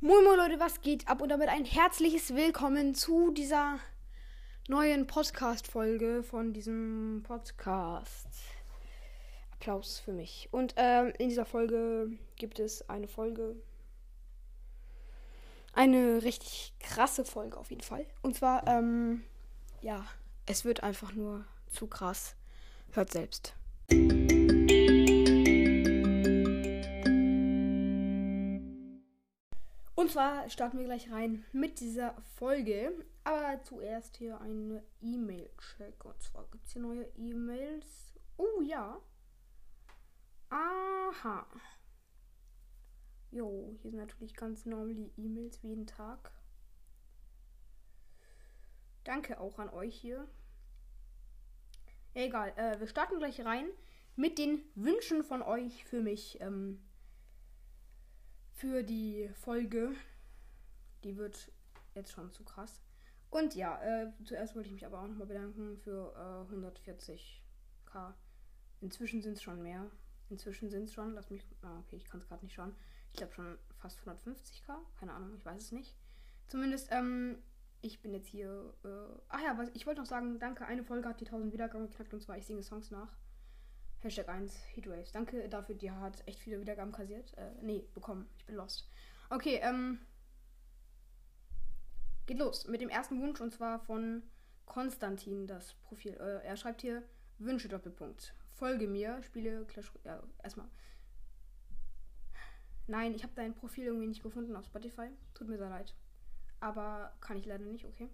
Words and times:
Moin 0.00 0.22
Moin 0.22 0.36
Leute, 0.36 0.60
was 0.60 0.80
geht 0.80 1.08
ab? 1.08 1.20
Und 1.22 1.30
damit 1.30 1.48
ein 1.48 1.64
herzliches 1.64 2.32
Willkommen 2.36 2.94
zu 2.94 3.32
dieser 3.32 3.80
neuen 4.68 5.08
Podcast-Folge 5.08 6.22
von 6.22 6.52
diesem 6.52 7.24
Podcast. 7.26 8.28
Applaus 9.50 9.98
für 9.98 10.12
mich. 10.12 10.50
Und 10.52 10.74
ähm, 10.76 11.12
in 11.18 11.30
dieser 11.30 11.44
Folge 11.44 12.12
gibt 12.36 12.60
es 12.60 12.88
eine 12.88 13.08
Folge. 13.08 13.56
Eine 15.72 16.22
richtig 16.22 16.74
krasse 16.78 17.24
Folge 17.24 17.56
auf 17.56 17.70
jeden 17.70 17.82
Fall. 17.82 18.06
Und 18.22 18.36
zwar, 18.36 18.68
ähm, 18.68 19.24
ja, 19.80 20.06
es 20.46 20.64
wird 20.64 20.84
einfach 20.84 21.12
nur 21.12 21.44
zu 21.72 21.88
krass. 21.88 22.36
Hört 22.92 23.10
selbst. 23.10 23.56
Und 30.08 30.12
zwar 30.12 30.48
starten 30.48 30.78
wir 30.78 30.86
gleich 30.86 31.12
rein 31.12 31.44
mit 31.52 31.80
dieser 31.80 32.14
Folge. 32.36 33.04
Aber 33.24 33.62
zuerst 33.62 34.16
hier 34.16 34.40
eine 34.40 34.82
E-Mail-Check. 35.02 36.02
Und 36.02 36.22
zwar 36.22 36.48
gibt 36.50 36.64
es 36.64 36.72
hier 36.72 36.80
neue 36.80 37.04
E-Mails. 37.18 38.14
Oh 38.38 38.62
ja. 38.62 39.02
Aha. 40.48 41.46
Jo, 43.32 43.76
hier 43.82 43.90
sind 43.90 44.00
natürlich 44.00 44.34
ganz 44.34 44.64
normal 44.64 44.94
die 44.94 45.12
E-Mails 45.18 45.62
wie 45.62 45.68
jeden 45.68 45.86
Tag. 45.86 46.32
Danke 49.04 49.38
auch 49.38 49.58
an 49.58 49.68
euch 49.68 49.94
hier. 49.94 50.26
egal, 52.14 52.54
äh, 52.56 52.80
wir 52.80 52.86
starten 52.86 53.18
gleich 53.18 53.44
rein 53.44 53.68
mit 54.16 54.38
den 54.38 54.62
Wünschen 54.74 55.22
von 55.22 55.42
euch 55.42 55.84
für 55.84 56.00
mich. 56.00 56.40
Ähm, 56.40 56.80
für 58.58 58.82
die 58.82 59.30
Folge. 59.34 59.94
Die 61.04 61.16
wird 61.16 61.52
jetzt 61.94 62.10
schon 62.12 62.32
zu 62.32 62.44
krass. 62.44 62.82
Und 63.30 63.54
ja, 63.54 63.80
äh, 63.82 64.12
zuerst 64.24 64.56
wollte 64.56 64.68
ich 64.68 64.72
mich 64.72 64.86
aber 64.86 65.00
auch 65.00 65.06
nochmal 65.06 65.28
bedanken 65.28 65.76
für 65.78 66.12
äh, 66.50 66.54
140k. 66.54 68.14
Inzwischen 68.80 69.22
sind 69.22 69.34
es 69.34 69.42
schon 69.42 69.62
mehr. 69.62 69.88
Inzwischen 70.28 70.70
sind 70.70 70.84
es 70.84 70.92
schon, 70.92 71.14
lass 71.14 71.30
mich. 71.30 71.44
Ah, 71.62 71.78
okay, 71.78 71.96
ich 71.96 72.04
kann 72.06 72.20
es 72.20 72.26
gerade 72.26 72.44
nicht 72.44 72.54
schauen. 72.54 72.74
Ich 73.12 73.18
glaube 73.18 73.32
schon 73.32 73.58
fast 73.76 74.00
150k. 74.00 74.76
Keine 74.98 75.12
Ahnung, 75.12 75.34
ich 75.34 75.44
weiß 75.44 75.62
es 75.62 75.72
nicht. 75.72 75.94
Zumindest, 76.48 76.88
ähm, 76.90 77.38
ich 77.80 78.02
bin 78.02 78.12
jetzt 78.12 78.26
hier. 78.26 78.74
Äh, 78.84 79.20
ach 79.28 79.40
ja, 79.40 79.56
was, 79.56 79.68
ich 79.74 79.86
wollte 79.86 80.00
noch 80.00 80.08
sagen, 80.08 80.38
danke. 80.40 80.66
Eine 80.66 80.82
Folge 80.82 81.08
hat 81.08 81.20
die 81.20 81.26
1000 81.26 81.52
Wiedergaben 81.52 81.88
geknackt 81.88 82.12
und 82.12 82.22
zwar 82.22 82.38
ich 82.38 82.46
singe 82.46 82.62
Songs 82.62 82.90
nach. 82.90 83.16
Hashtag 84.00 84.28
1 84.28 84.54
Heatwaves. 84.74 85.12
Danke 85.12 85.48
dafür, 85.48 85.74
die 85.74 85.90
hat 85.90 86.26
echt 86.26 86.38
viele 86.38 86.60
Wiedergaben 86.60 86.92
kassiert. 86.92 87.36
Äh, 87.36 87.50
nee, 87.62 87.86
bekommen. 87.94 88.28
Ich 88.36 88.46
bin 88.46 88.56
lost. 88.56 88.88
Okay, 89.30 89.60
ähm. 89.62 89.98
Geht 92.26 92.38
los 92.38 92.66
mit 92.68 92.80
dem 92.80 92.90
ersten 92.90 93.20
Wunsch 93.20 93.40
und 93.40 93.52
zwar 93.52 93.80
von 93.80 94.22
Konstantin 94.66 95.46
das 95.46 95.74
Profil. 95.74 96.12
Äh, 96.12 96.46
er 96.46 96.56
schreibt 96.56 96.82
hier 96.82 97.02
Wünsche 97.38 97.68
Doppelpunkt. 97.68 98.34
Folge 98.54 98.86
mir, 98.86 99.22
spiele 99.22 99.64
Clash. 99.64 99.90
Ja, 100.04 100.22
erstmal. 100.42 100.68
Nein, 102.86 103.14
ich 103.14 103.22
habe 103.22 103.32
dein 103.34 103.54
Profil 103.54 103.86
irgendwie 103.86 104.06
nicht 104.06 104.22
gefunden 104.22 104.56
auf 104.56 104.66
Spotify. 104.66 105.10
Tut 105.34 105.48
mir 105.48 105.58
sehr 105.58 105.70
leid. 105.70 105.94
Aber 106.60 107.12
kann 107.20 107.36
ich 107.36 107.46
leider 107.46 107.64
nicht, 107.64 107.84
okay. 107.84 108.10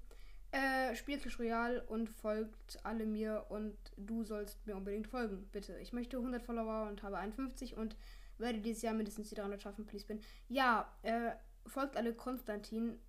Äh, 0.54 0.94
spielt 0.94 1.20
Clash 1.20 1.40
Royale 1.40 1.82
und 1.82 2.08
folgt 2.08 2.78
alle 2.84 3.06
mir 3.06 3.46
und 3.48 3.76
du 3.96 4.22
sollst 4.22 4.64
mir 4.68 4.76
unbedingt 4.76 5.08
folgen, 5.08 5.48
bitte. 5.50 5.76
Ich 5.80 5.92
möchte 5.92 6.16
100 6.16 6.44
Follower 6.44 6.86
und 6.86 7.02
habe 7.02 7.18
51 7.18 7.76
und 7.76 7.96
werde 8.38 8.60
dieses 8.60 8.82
Jahr 8.82 8.94
mindestens 8.94 9.30
die 9.30 9.34
300 9.34 9.60
schaffen, 9.60 9.84
please 9.84 10.06
bin. 10.06 10.20
Ja, 10.46 10.96
äh, 11.02 11.32
folgt 11.66 11.96
alle 11.96 12.14
Konstantin. 12.14 13.00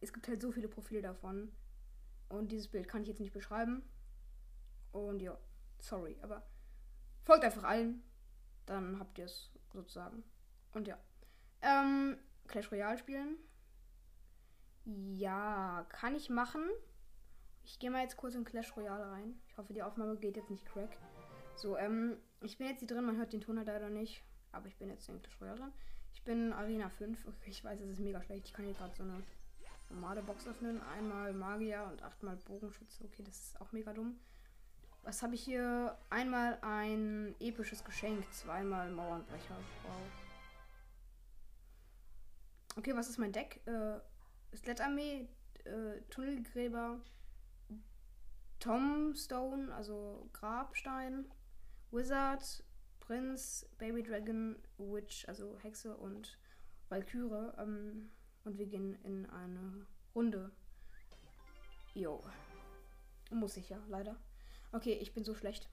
Es 0.00 0.12
gibt 0.12 0.28
halt 0.28 0.40
so 0.40 0.52
viele 0.52 0.68
Profile 0.68 1.02
davon. 1.02 1.50
Und 2.28 2.52
dieses 2.52 2.68
Bild 2.68 2.86
kann 2.86 3.02
ich 3.02 3.08
jetzt 3.08 3.18
nicht 3.18 3.32
beschreiben. 3.32 3.82
Und 4.92 5.20
ja, 5.22 5.36
sorry, 5.80 6.16
aber 6.22 6.46
folgt 7.24 7.44
einfach 7.44 7.64
allen. 7.64 8.04
Dann 8.66 9.00
habt 9.00 9.18
ihr 9.18 9.24
es 9.24 9.50
sozusagen. 9.72 10.22
Und 10.72 10.86
ja. 10.86 10.96
Ähm, 11.62 12.16
Clash 12.46 12.70
Royale 12.70 12.96
spielen. 12.96 13.38
Ja, 14.84 15.86
kann 15.88 16.14
ich 16.14 16.30
machen. 16.30 16.62
Ich 17.64 17.78
gehe 17.78 17.90
mal 17.90 18.02
jetzt 18.02 18.16
kurz 18.16 18.34
in 18.34 18.44
Clash 18.44 18.76
Royale 18.76 19.10
rein. 19.10 19.40
Ich 19.46 19.56
hoffe, 19.56 19.72
die 19.72 19.82
Aufnahme 19.82 20.16
geht 20.16 20.36
jetzt 20.36 20.50
nicht 20.50 20.66
crack. 20.66 20.96
So, 21.54 21.76
ähm, 21.76 22.16
ich 22.40 22.58
bin 22.58 22.66
jetzt 22.66 22.80
hier 22.80 22.88
drin. 22.88 23.04
Man 23.04 23.16
hört 23.16 23.32
den 23.32 23.40
Ton 23.40 23.58
halt 23.58 23.68
leider 23.68 23.90
nicht. 23.90 24.24
Aber 24.52 24.66
ich 24.66 24.76
bin 24.76 24.88
jetzt 24.88 25.08
in 25.08 25.20
Clash 25.20 25.40
Royale 25.40 25.58
drin. 25.58 25.72
Ich 26.14 26.24
bin 26.24 26.52
Arena 26.52 26.88
5. 26.88 27.26
Okay, 27.26 27.50
ich 27.50 27.62
weiß, 27.62 27.80
es 27.80 27.90
ist 27.90 28.00
mega 28.00 28.22
schlecht. 28.22 28.46
Ich 28.46 28.52
kann 28.52 28.64
hier 28.64 28.74
gerade 28.74 28.94
so 28.94 29.02
eine 29.02 29.22
normale 29.90 30.22
Box 30.22 30.46
öffnen. 30.46 30.80
Einmal 30.82 31.32
Magier 31.32 31.86
und 31.90 32.02
achtmal 32.02 32.36
Bogenschütze. 32.36 33.04
Okay, 33.04 33.22
das 33.22 33.38
ist 33.38 33.60
auch 33.60 33.72
mega 33.72 33.92
dumm. 33.92 34.18
Was 35.02 35.22
habe 35.22 35.34
ich 35.34 35.42
hier? 35.42 35.96
Einmal 36.10 36.58
ein 36.62 37.34
episches 37.40 37.84
Geschenk. 37.84 38.24
Zweimal 38.32 38.90
Mauernbrecher. 38.90 39.56
Wow. 39.84 39.94
Okay, 42.76 42.94
was 42.94 43.08
ist 43.08 43.18
mein 43.18 43.32
Deck? 43.32 43.60
Äh, 43.66 43.98
Skelettarmee, 44.54 45.28
äh, 45.64 46.00
Tunnelgräber, 46.10 47.00
Tombstone, 48.58 49.74
also 49.74 50.28
Grabstein, 50.32 51.24
Wizard, 51.90 52.62
Prinz, 53.00 53.66
Baby 53.78 54.02
Dragon, 54.02 54.56
Witch, 54.78 55.26
also 55.28 55.58
Hexe 55.62 55.96
und 55.96 56.38
Valkyrie. 56.88 57.52
Ähm, 57.58 58.10
und 58.44 58.58
wir 58.58 58.66
gehen 58.66 58.96
in 59.02 59.26
eine 59.26 59.86
Runde. 60.14 60.50
Jo. 61.94 62.22
Muss 63.30 63.56
ich 63.56 63.68
ja, 63.68 63.78
leider. 63.88 64.16
Okay, 64.72 64.92
ich 64.94 65.12
bin 65.12 65.24
so 65.24 65.34
schlecht. 65.34 65.68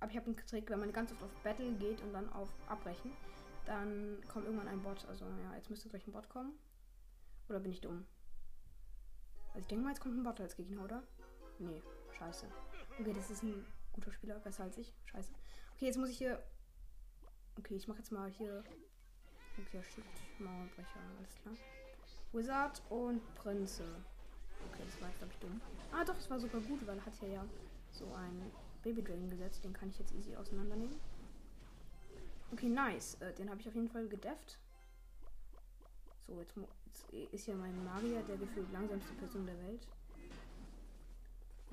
Aber 0.00 0.10
ich 0.10 0.16
habe 0.16 0.26
einen 0.26 0.36
Trick, 0.36 0.68
wenn 0.70 0.80
man 0.80 0.92
ganz 0.92 1.12
oft 1.12 1.22
auf 1.22 1.42
Battle 1.42 1.72
geht 1.74 2.00
und 2.02 2.12
dann 2.12 2.32
auf 2.32 2.48
Abbrechen, 2.68 3.12
dann 3.66 4.20
kommt 4.28 4.46
irgendwann 4.46 4.68
ein 4.68 4.82
Bot. 4.82 5.06
Also 5.06 5.24
ja, 5.24 5.54
jetzt 5.56 5.70
müsste 5.70 5.88
gleich 5.88 6.06
ein 6.06 6.12
Bot 6.12 6.28
kommen. 6.28 6.52
Oder 7.48 7.60
bin 7.60 7.72
ich 7.72 7.80
dumm? 7.80 8.04
Also 9.54 9.60
ich 9.60 9.66
denke 9.66 9.84
mal, 9.84 9.90
jetzt 9.90 10.00
kommt 10.00 10.16
ein 10.16 10.22
Bot 10.22 10.40
als 10.40 10.56
Gegner, 10.56 10.84
oder? 10.84 11.02
Nee, 11.58 11.82
scheiße. 12.18 12.46
Okay, 12.98 13.12
das 13.12 13.30
ist 13.30 13.42
ein 13.42 13.64
guter 13.92 14.12
Spieler, 14.12 14.38
besser 14.38 14.64
als 14.64 14.78
ich. 14.78 14.94
Scheiße. 15.06 15.30
Okay, 15.74 15.86
jetzt 15.86 15.98
muss 15.98 16.08
ich 16.08 16.18
hier. 16.18 16.42
Okay, 17.58 17.74
ich 17.74 17.86
mache 17.86 17.98
jetzt 17.98 18.12
mal 18.12 18.30
hier. 18.30 18.64
Okay, 19.58 19.82
shit. 19.82 20.04
Mauerbrecher, 20.38 21.00
alles 21.18 21.34
klar. 21.42 21.54
Wizard 22.32 22.82
und 22.88 23.34
Prinze. 23.34 23.84
Okay, 24.70 24.82
das 24.86 25.00
war 25.00 25.08
jetzt, 25.08 25.18
glaube 25.18 25.32
ich, 25.34 25.38
dumm. 25.40 25.60
Ah, 25.92 26.04
doch, 26.04 26.14
das 26.14 26.30
war 26.30 26.40
sogar 26.40 26.60
gut, 26.62 26.86
weil 26.86 26.96
er 26.96 27.04
hat 27.04 27.14
hier 27.16 27.28
ja 27.28 27.44
so 27.90 28.10
ein 28.14 28.50
Baby 28.82 29.02
Dragon 29.02 29.28
gesetzt. 29.28 29.64
Den 29.64 29.72
kann 29.72 29.90
ich 29.90 29.98
jetzt 29.98 30.14
easy 30.14 30.34
auseinandernehmen. 30.34 30.98
Okay, 32.52 32.68
nice. 32.68 33.16
Äh, 33.20 33.34
den 33.34 33.50
habe 33.50 33.60
ich 33.60 33.68
auf 33.68 33.74
jeden 33.74 33.88
Fall 33.88 34.08
gedefft. 34.08 34.58
So, 36.26 36.38
jetzt, 36.38 36.56
jetzt 36.56 36.81
ist 37.32 37.46
ja 37.46 37.54
mein 37.54 37.84
Magier 37.84 38.22
der 38.22 38.36
gefühlt 38.36 38.70
langsamste 38.72 39.12
Person 39.14 39.46
der 39.46 39.58
Welt. 39.58 39.86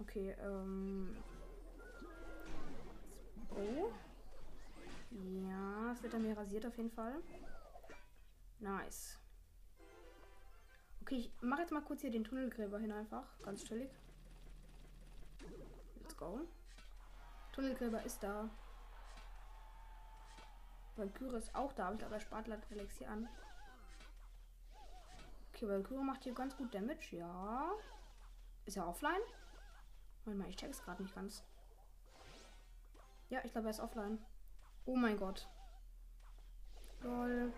Okay, 0.01 0.35
ähm. 0.41 1.15
Oh. 3.51 3.91
Ja, 5.11 5.91
es 5.91 6.03
wird 6.03 6.13
an 6.13 6.21
mir 6.21 6.37
rasiert 6.37 6.65
auf 6.65 6.77
jeden 6.77 6.91
Fall. 6.91 7.15
Nice. 8.59 9.17
Okay, 11.01 11.15
ich 11.15 11.31
mache 11.41 11.61
jetzt 11.61 11.71
mal 11.71 11.81
kurz 11.81 12.01
hier 12.01 12.11
den 12.11 12.23
Tunnelgräber 12.23 12.79
hin 12.79 12.91
einfach. 12.91 13.25
Ganz 13.43 13.63
chillig. 13.63 13.89
Let's 16.01 16.15
go. 16.15 16.41
Tunnelgräber 17.51 18.03
ist 18.03 18.21
da. 18.21 18.49
Valkyrie 20.95 21.37
ist 21.37 21.55
auch 21.55 21.73
da, 21.73 21.87
aber 21.87 22.11
er 22.11 22.19
spart 22.19 22.47
Elixier 22.69 23.09
an. 23.09 23.27
Okay, 25.59 25.67
Valkyrie 25.67 26.03
macht 26.05 26.23
hier 26.23 26.33
ganz 26.33 26.55
gut 26.55 26.73
Damage. 26.73 27.17
Ja. 27.17 27.71
Ist 28.65 28.77
er 28.77 28.87
offline? 28.87 29.19
Warte 30.23 30.39
mal, 30.39 30.47
ich 30.47 30.55
check's 30.55 30.81
gerade 30.81 31.03
nicht 31.03 31.13
ganz. 31.13 31.43
Ja, 33.27 33.41
ich 33.43 33.51
glaube, 33.51 33.67
er 33.67 33.71
ist 33.71 33.81
offline. 33.81 34.19
Oh 34.85 34.95
mein 34.95 35.17
Gott. 35.17 35.49
Lol. 37.01 37.51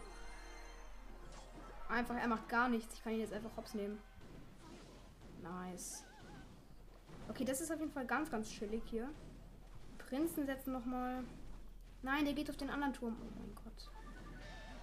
Einfach, 1.89 2.15
er 2.15 2.27
macht 2.27 2.49
gar 2.49 2.69
nichts. 2.69 2.95
Ich 2.95 3.03
kann 3.03 3.13
ihn 3.13 3.19
jetzt 3.19 3.33
einfach 3.33 3.55
hops 3.55 3.75
nehmen. 3.75 4.01
Nice. 5.43 6.03
Okay, 7.29 7.45
das 7.45 7.61
ist 7.61 7.71
auf 7.71 7.79
jeden 7.79 7.91
Fall 7.91 8.07
ganz, 8.07 8.31
ganz 8.31 8.49
chillig 8.49 8.81
hier. 8.87 9.13
Prinzen 9.99 10.47
setzen 10.47 10.73
nochmal. 10.73 11.23
Nein, 12.01 12.25
der 12.25 12.33
geht 12.33 12.49
auf 12.49 12.57
den 12.57 12.71
anderen 12.71 12.93
Turm. 12.93 13.15
Oh 13.21 13.39
mein 13.39 13.53
Gott. 13.53 13.91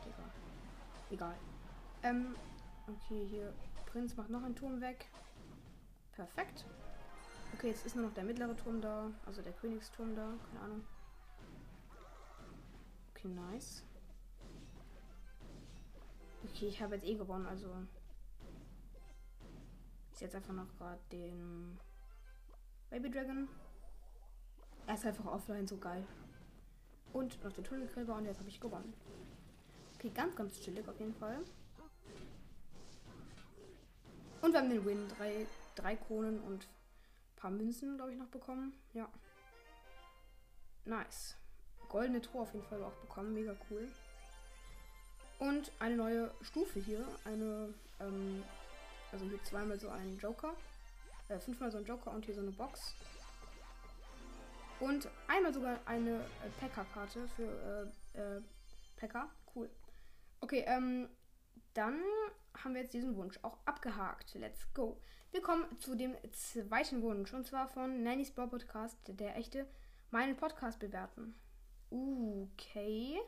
Digga. 0.04 0.22
Egal. 1.10 1.34
Ähm, 2.04 2.37
Okay, 2.88 3.26
hier. 3.26 3.52
Prinz 3.87 4.17
macht 4.17 4.31
noch 4.31 4.43
einen 4.43 4.56
Turm 4.56 4.81
weg. 4.81 5.06
Perfekt. 6.12 6.64
Okay, 7.55 7.69
jetzt 7.69 7.85
ist 7.85 7.96
nur 7.96 8.06
noch 8.06 8.14
der 8.14 8.25
mittlere 8.25 8.56
Turm 8.56 8.81
da. 8.81 9.11
Also 9.26 9.43
der 9.43 9.52
Königsturm 9.52 10.14
da. 10.14 10.32
Keine 10.49 10.64
Ahnung. 10.64 10.85
Okay, 13.11 13.29
nice. 13.29 13.85
Okay, 16.44 16.67
ich 16.67 16.82
habe 16.82 16.94
jetzt 16.94 17.05
eh 17.05 17.14
gewonnen, 17.14 17.46
also. 17.46 17.69
Ich 20.12 20.19
setze 20.19 20.38
einfach 20.38 20.55
noch 20.55 20.69
gerade 20.76 21.00
den 21.12 21.79
Baby 22.90 23.11
Dragon. 23.11 23.49
Er 24.87 24.94
ist 24.94 25.05
einfach 25.05 25.26
offline 25.26 25.67
so 25.67 25.76
geil. 25.76 26.06
Und 27.12 27.43
noch 27.44 27.52
den 27.52 27.64
Tunnelgräber 27.64 28.14
und 28.14 28.25
jetzt 28.25 28.38
habe 28.38 28.49
ich 28.49 28.61
gewonnen. 28.61 28.94
Okay, 29.94 30.11
ganz, 30.11 30.35
ganz 30.37 30.61
chillig 30.61 30.88
auf 30.88 30.99
jeden 30.99 31.14
Fall. 31.14 31.44
Und 34.40 34.52
wir 34.52 34.61
haben 34.61 34.70
den 34.70 34.85
Win. 34.85 35.08
Drei, 35.17 35.46
drei 35.75 35.96
Kronen 35.96 36.40
und 36.40 36.64
ein 36.64 37.37
paar 37.37 37.50
Münzen, 37.50 37.96
glaube 37.96 38.12
ich, 38.12 38.19
noch 38.19 38.29
bekommen. 38.29 38.73
Ja. 38.94 39.08
Nice. 40.85 41.37
Goldene 41.88 42.20
Tor 42.20 42.43
auf 42.43 42.55
jeden 42.55 42.67
Fall 42.67 42.82
auch 42.82 42.94
bekommen. 42.94 43.35
Mega 43.35 43.55
cool. 43.70 43.88
Und 45.38 45.70
eine 45.79 45.96
neue 45.96 46.31
Stufe 46.43 46.81
hier. 46.81 47.06
Eine, 47.25 47.75
ähm, 48.00 48.43
also 49.12 49.25
hier 49.25 49.43
zweimal 49.44 49.79
so 49.79 49.88
ein 49.88 50.19
Joker. 50.19 50.55
Äh, 51.29 51.38
fünfmal 51.38 51.70
so 51.70 51.79
ein 51.79 51.85
Joker 51.85 52.11
und 52.12 52.25
hier 52.25 52.35
so 52.35 52.40
eine 52.40 52.52
Box. 52.52 52.94
Und 54.81 55.08
einmal 55.26 55.52
sogar 55.52 55.81
eine 55.87 56.20
äh, 56.20 56.49
Packer-Karte 56.61 57.29
für 57.37 57.90
äh, 58.14 58.19
äh, 58.19 58.43
Packer. 58.96 59.29
Cool. 59.55 59.69
Okay, 60.40 60.64
ähm, 60.67 61.08
dann 61.75 62.00
haben 62.54 62.74
wir 62.74 62.82
jetzt 62.82 62.94
diesen 62.94 63.16
Wunsch 63.16 63.38
auch 63.42 63.58
abgehakt. 63.64 64.34
Let's 64.34 64.72
go. 64.74 65.00
Wir 65.30 65.42
kommen 65.42 65.64
zu 65.78 65.94
dem 65.94 66.16
zweiten 66.32 67.02
Wunsch. 67.02 67.32
Und 67.32 67.46
zwar 67.46 67.68
von 67.68 68.02
Nannys 68.02 68.30
Brawl 68.30 68.48
Podcast, 68.48 68.96
der 69.06 69.36
echte, 69.36 69.66
meinen 70.10 70.36
Podcast 70.36 70.78
bewerten. 70.78 71.34
Okay. 71.90 73.20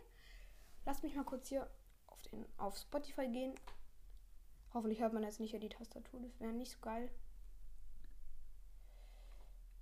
Lass 0.86 1.02
mich 1.02 1.14
mal 1.14 1.24
kurz 1.24 1.48
hier 1.48 1.68
auf, 2.06 2.22
den, 2.22 2.44
auf 2.56 2.76
Spotify 2.76 3.28
gehen. 3.28 3.54
Hoffentlich 4.72 5.00
hört 5.00 5.12
man 5.12 5.22
jetzt 5.22 5.40
nicht 5.40 5.50
hier 5.50 5.60
die 5.60 5.68
Tastatur. 5.68 6.20
Das 6.20 6.40
wäre 6.40 6.52
nicht 6.52 6.72
so 6.72 6.78
geil. 6.80 7.10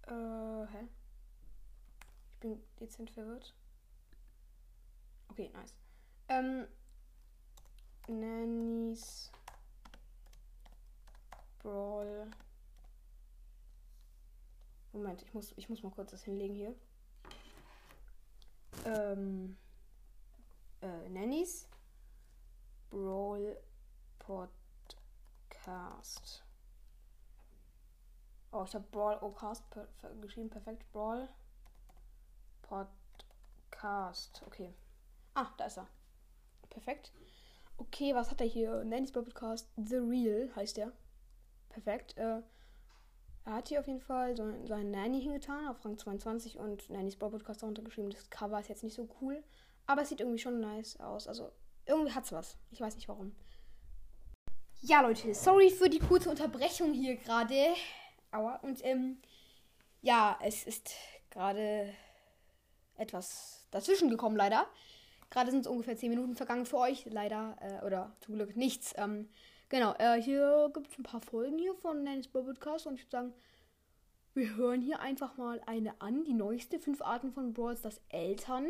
Äh, 0.06 0.66
hä? 0.72 0.88
Ich 2.32 2.40
bin 2.40 2.62
dezent 2.80 3.10
verwirrt. 3.10 3.54
Okay, 5.28 5.50
nice. 5.52 5.74
Ähm, 6.28 6.66
Nannies 8.08 9.30
Brawl. 11.58 12.30
Moment, 14.92 15.22
ich 15.22 15.34
muss, 15.34 15.52
ich 15.56 15.68
muss 15.68 15.82
mal 15.82 15.92
kurz 15.92 16.12
das 16.12 16.22
hinlegen 16.24 16.54
hier. 16.54 16.74
Ähm, 18.84 19.58
äh, 20.80 21.08
Nannies 21.10 21.68
Brawl 22.90 23.60
Podcast. 24.18 24.58
Oh, 28.50 28.64
ich 28.64 28.74
habe 28.74 28.86
Brawl 28.90 29.22
Ocast 29.22 29.68
per 29.68 29.86
geschrieben. 30.22 30.48
Perfekt. 30.48 30.90
Brawl 30.92 31.28
Podcast. 32.62 34.42
Okay. 34.46 34.74
Ah, 35.34 35.52
da 35.58 35.66
ist 35.66 35.76
er. 35.76 35.86
Perfekt. 36.70 37.12
Okay, 37.78 38.14
was 38.14 38.30
hat 38.30 38.40
er 38.40 38.46
hier? 38.46 38.84
Nanny's 38.84 39.12
Podcast. 39.12 39.68
The 39.76 39.96
Real 39.96 40.50
heißt 40.54 40.78
er. 40.78 40.92
Perfekt. 41.68 42.16
Äh, 42.16 42.42
er 43.44 43.54
hat 43.54 43.68
hier 43.68 43.80
auf 43.80 43.86
jeden 43.86 44.00
Fall 44.00 44.36
so 44.36 44.52
seinen 44.66 44.90
Nanny 44.90 45.22
hingetan 45.22 45.68
auf 45.68 45.82
Rang 45.84 45.96
22 45.96 46.58
und 46.58 46.90
Nanny's 46.90 47.16
Brawl 47.16 47.30
Podcast 47.30 47.62
darunter 47.62 47.82
geschrieben. 47.82 48.10
Das 48.10 48.28
Cover 48.28 48.60
ist 48.60 48.68
jetzt 48.68 48.82
nicht 48.82 48.94
so 48.94 49.08
cool, 49.20 49.42
aber 49.86 50.02
es 50.02 50.10
sieht 50.10 50.20
irgendwie 50.20 50.38
schon 50.38 50.60
nice 50.60 50.98
aus. 51.00 51.26
Also 51.28 51.50
irgendwie 51.86 52.12
hat's 52.12 52.32
was. 52.32 52.58
Ich 52.70 52.80
weiß 52.80 52.96
nicht 52.96 53.08
warum. 53.08 53.34
Ja, 54.80 55.00
Leute, 55.00 55.32
sorry 55.34 55.70
für 55.70 55.88
die 55.88 55.98
kurze 55.98 56.30
Unterbrechung 56.30 56.92
hier 56.92 57.16
gerade. 57.16 57.74
Aua. 58.32 58.56
Und 58.56 58.84
ähm, 58.84 59.22
ja, 60.02 60.38
es 60.42 60.64
ist 60.66 60.94
gerade 61.30 61.94
etwas 62.96 63.66
dazwischen 63.70 64.10
gekommen, 64.10 64.36
leider. 64.36 64.66
Gerade 65.30 65.50
sind 65.50 65.60
es 65.60 65.66
ungefähr 65.66 65.96
10 65.96 66.10
Minuten 66.10 66.34
vergangen 66.34 66.66
für 66.66 66.78
euch. 66.78 67.04
Leider, 67.06 67.56
äh, 67.60 67.84
oder 67.84 68.16
zum 68.20 68.34
Glück 68.34 68.56
nichts. 68.56 68.94
Ähm, 68.96 69.28
genau, 69.68 69.94
äh, 69.98 70.20
hier 70.20 70.70
gibt 70.72 70.90
es 70.90 70.98
ein 70.98 71.02
paar 71.02 71.20
Folgen 71.20 71.58
hier 71.58 71.74
von 71.74 72.02
Nanny's 72.02 72.28
Brawl 72.28 72.44
Podcast 72.44 72.86
und 72.86 72.94
ich 72.94 73.02
würde 73.02 73.10
sagen, 73.10 73.34
wir 74.34 74.54
hören 74.56 74.80
hier 74.80 75.00
einfach 75.00 75.36
mal 75.36 75.60
eine 75.66 76.00
an. 76.00 76.24
Die 76.24 76.32
neueste, 76.32 76.78
fünf 76.78 77.02
Arten 77.02 77.32
von 77.32 77.52
Brawls, 77.52 77.82
das 77.82 78.00
Eltern. 78.08 78.68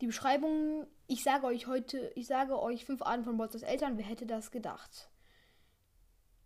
Die 0.00 0.06
Beschreibung, 0.06 0.86
ich 1.08 1.24
sage 1.24 1.46
euch 1.46 1.66
heute, 1.66 2.12
ich 2.14 2.26
sage 2.26 2.58
euch 2.60 2.84
fünf 2.84 3.02
Arten 3.02 3.24
von 3.24 3.36
Brawls, 3.36 3.52
das 3.52 3.62
Eltern. 3.62 3.98
Wer 3.98 4.04
hätte 4.04 4.26
das 4.26 4.50
gedacht? 4.50 5.10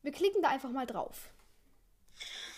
Wir 0.01 0.11
klicken 0.11 0.43
da 0.43 0.49
einfach 0.49 0.71
mal 0.71 0.87
drauf. 0.87 1.31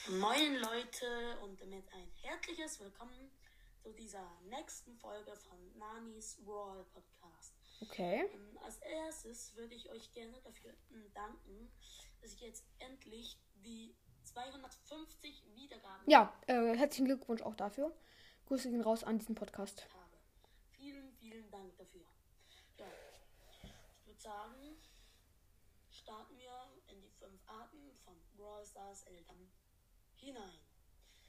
Moin 0.08 0.54
Leute 0.56 1.38
und 1.42 1.60
damit 1.60 1.84
ein 1.92 2.08
herzliches 2.22 2.78
Willkommen 2.78 3.30
zu 3.84 3.92
dieser 3.92 4.26
nächsten 4.44 4.96
Folge 4.96 5.36
von 5.36 5.58
Nanis 5.76 6.38
Brawl 6.42 6.86
Podcast. 6.86 7.54
Okay. 7.82 8.24
Ähm, 8.32 8.58
als 8.64 8.78
erstes 8.78 9.54
würde 9.56 9.74
ich 9.74 9.90
euch 9.90 10.10
gerne 10.14 10.40
dafür 10.40 10.72
ähm, 10.90 11.12
danken, 11.12 11.70
dass 12.22 12.32
ich 12.32 12.40
jetzt 12.40 12.64
endlich 12.78 13.38
die 13.56 13.94
250 14.22 15.44
Wiedergaben 15.54 16.08
Ja, 16.08 16.34
äh, 16.46 16.74
herzlichen 16.74 17.04
Glückwunsch 17.04 17.42
auch 17.42 17.56
dafür. 17.56 17.94
Grüße 18.46 18.70
gehen 18.70 18.80
raus 18.80 19.04
an 19.04 19.18
diesen 19.18 19.34
Podcast. 19.34 19.86
habe. 19.92 20.16
Vielen, 20.70 21.12
vielen 21.12 21.50
Dank 21.50 21.76
dafür. 21.76 22.06
Ja, 22.78 22.86
ich 24.00 24.06
würde 24.06 24.20
sagen, 24.20 24.78
starten 25.90 26.38
wir 26.38 26.72
in 26.86 27.02
die 27.02 27.10
fünf 27.10 27.38
Arten 27.46 27.92
von 28.02 28.14
Brawl 28.34 28.64
Stars 28.64 29.02
Eltern 29.02 29.50
hinein. 30.16 30.58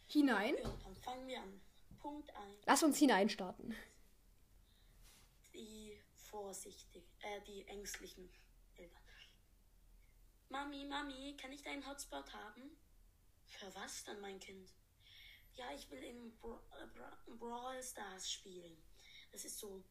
Hinein. 0.07 0.55
Ja, 0.63 0.73
dann 0.85 0.95
fangen 0.95 1.27
wir 1.27 1.41
an. 1.41 1.61
Punkt 2.05 2.29
1. 2.35 2.65
Lass 2.67 2.83
uns 2.83 2.99
hineinstarten. 2.99 3.75
Die 5.55 5.99
vorsichtig, 6.13 7.03
äh, 7.21 7.41
die 7.47 7.67
ängstlichen 7.67 8.29
Eltern. 8.75 9.01
Mami, 10.49 10.85
Mami, 10.85 11.35
kann 11.35 11.51
ich 11.51 11.63
deinen 11.63 11.83
Hotspot 11.83 12.31
haben? 12.31 12.77
Für 13.47 13.73
was 13.73 14.03
dann, 14.03 14.21
mein 14.21 14.39
Kind? 14.39 14.71
Ja, 15.55 15.73
ich 15.73 15.89
will 15.89 16.03
in 16.03 16.37
Bra 16.37 16.61
äh, 16.79 16.85
Bra 16.95 17.17
Brawl 17.39 17.81
Stars 17.81 18.31
spielen. 18.31 18.77
Das 19.31 19.43
ist 19.43 19.57
so. 19.57 19.83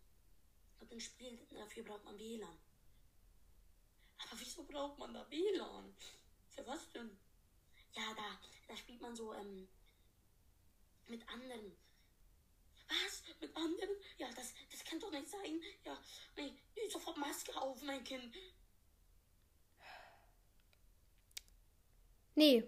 Und 0.79 0.93
ein 0.93 1.01
Spiel, 1.01 1.37
dafür 1.51 1.83
braucht 1.83 2.05
man 2.05 2.17
WLAN. 2.17 2.59
Aber 4.19 4.39
wieso 4.39 4.63
braucht 4.63 5.01
man 5.01 5.13
da 5.15 5.29
WLAN? 5.29 5.93
Für 6.51 6.65
was 6.65 6.89
denn? 6.91 7.19
Ja, 7.91 8.15
da, 8.15 8.41
da 8.69 8.77
spielt 8.77 9.01
man 9.01 9.17
so 9.17 9.35
ähm, 9.35 9.67
mit 11.09 11.29
anderen. 11.29 11.77
Was? 12.89 13.23
Mit 13.41 13.57
anderen? 13.57 13.97
Ja, 14.19 14.29
das, 14.35 14.53
das 14.71 14.85
kann 14.85 15.01
doch 15.01 15.11
nicht 15.11 15.29
sein. 15.29 15.61
Ja, 15.85 15.99
nee, 16.37 16.55
sofort 16.91 17.17
Maske 17.17 17.57
auf, 17.57 17.83
mein 17.83 18.05
Kind. 18.05 18.35
Nee. 22.35 22.65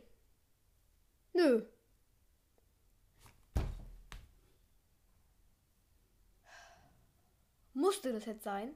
Nö. 1.32 1.66
Musste 7.74 8.12
das 8.12 8.24
jetzt 8.24 8.44
sein? 8.44 8.74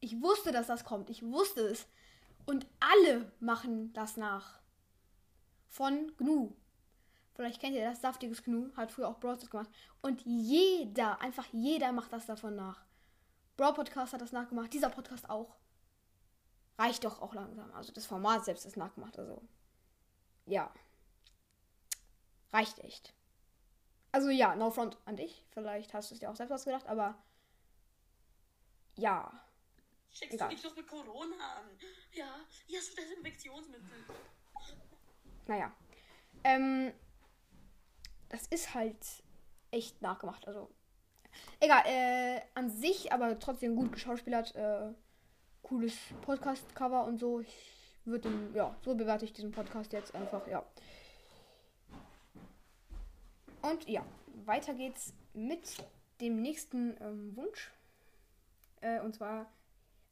Ich 0.00 0.20
wusste, 0.22 0.52
dass 0.52 0.68
das 0.68 0.84
kommt. 0.84 1.10
Ich 1.10 1.22
wusste 1.22 1.62
es. 1.62 1.86
Und 2.44 2.66
alle 2.78 3.32
machen 3.40 3.92
das 3.92 4.16
nach. 4.16 4.60
Von 5.68 6.16
Gnu. 6.18 6.54
Vielleicht 7.36 7.60
kennt 7.60 7.76
ihr 7.76 7.84
das, 7.84 8.00
saftiges 8.00 8.42
Gnu. 8.42 8.74
Hat 8.76 8.90
früher 8.90 9.08
auch 9.08 9.20
Brawl 9.20 9.36
gemacht. 9.36 9.68
Und 10.00 10.22
jeder, 10.24 11.20
einfach 11.20 11.46
jeder 11.52 11.92
macht 11.92 12.10
das 12.12 12.24
davon 12.24 12.56
nach. 12.56 12.82
Brawl 13.58 13.74
Podcast 13.74 14.14
hat 14.14 14.22
das 14.22 14.32
nachgemacht. 14.32 14.72
Dieser 14.72 14.88
Podcast 14.88 15.28
auch. 15.28 15.54
Reicht 16.78 17.04
doch 17.04 17.20
auch 17.20 17.34
langsam. 17.34 17.70
Also 17.72 17.92
das 17.92 18.06
Format 18.06 18.46
selbst 18.46 18.64
ist 18.64 18.78
nachgemacht. 18.78 19.18
Also 19.18 19.42
ja. 20.46 20.72
Reicht 22.52 22.78
echt. 22.78 23.12
Also 24.12 24.30
ja, 24.30 24.56
no 24.56 24.70
front 24.70 24.96
an 25.04 25.16
dich. 25.16 25.44
Vielleicht 25.50 25.92
hast 25.92 26.10
du 26.10 26.14
es 26.14 26.20
dir 26.20 26.30
auch 26.30 26.36
selbst 26.36 26.52
ausgedacht, 26.52 26.86
aber 26.86 27.22
ja. 28.94 29.30
Steckst 30.10 30.36
Egal. 30.36 30.48
du 30.48 30.54
dich 30.54 30.64
doch 30.64 30.74
mit 30.74 30.86
Corona 30.86 31.56
an? 31.56 31.68
Ja, 32.12 32.40
hier 32.66 32.78
hast 32.78 32.92
du 32.92 33.02
Desinfektionsmittel. 33.02 34.04
Naja. 35.46 35.70
Ähm, 36.44 36.94
das 38.28 38.46
ist 38.48 38.74
halt 38.74 38.96
echt 39.70 40.00
nachgemacht. 40.02 40.46
Also, 40.46 40.70
egal. 41.60 41.82
Äh, 41.86 42.40
an 42.54 42.70
sich, 42.70 43.12
aber 43.12 43.38
trotzdem 43.38 43.76
gut 43.76 43.92
geschauspielert. 43.92 44.54
Äh, 44.54 44.92
cooles 45.62 45.96
Podcast-Cover 46.22 47.04
und 47.04 47.18
so. 47.18 47.40
Ich 47.40 48.00
würde, 48.04 48.30
ja, 48.54 48.76
so 48.82 48.94
bewerte 48.94 49.24
ich 49.24 49.32
diesen 49.32 49.50
Podcast 49.50 49.92
jetzt 49.92 50.14
einfach, 50.14 50.46
ja. 50.46 50.64
Und 53.62 53.88
ja, 53.88 54.04
weiter 54.44 54.74
geht's 54.74 55.12
mit 55.34 55.84
dem 56.20 56.40
nächsten 56.40 56.96
ähm, 57.00 57.36
Wunsch. 57.36 57.72
Äh, 58.80 59.00
und 59.00 59.14
zwar 59.14 59.50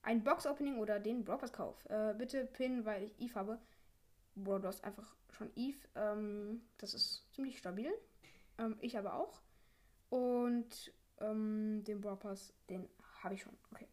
ein 0.02 0.24
Box-Opening 0.24 0.78
oder 0.78 0.98
den 0.98 1.24
Broadcast-Kauf. 1.24 1.88
Äh, 1.88 2.14
bitte 2.14 2.44
pinnen, 2.46 2.84
weil 2.84 3.04
ich 3.04 3.20
Eve 3.20 3.34
habe. 3.36 3.58
Bro, 4.36 4.60
du 4.60 4.68
hast 4.68 4.84
einfach 4.84 5.14
schon 5.30 5.50
Eve. 5.54 5.78
Ähm, 5.94 6.62
das 6.78 6.94
ist 6.94 7.24
ziemlich 7.34 7.58
stabil. 7.58 7.92
Ähm, 8.58 8.76
ich 8.80 8.98
aber 8.98 9.14
auch. 9.14 9.40
Und 10.10 10.92
ähm, 11.20 11.84
den 11.84 12.00
Broadcast, 12.00 12.52
den 12.68 12.88
habe 13.22 13.34
ich 13.34 13.42
schon. 13.42 13.56
Okay. 13.72 13.88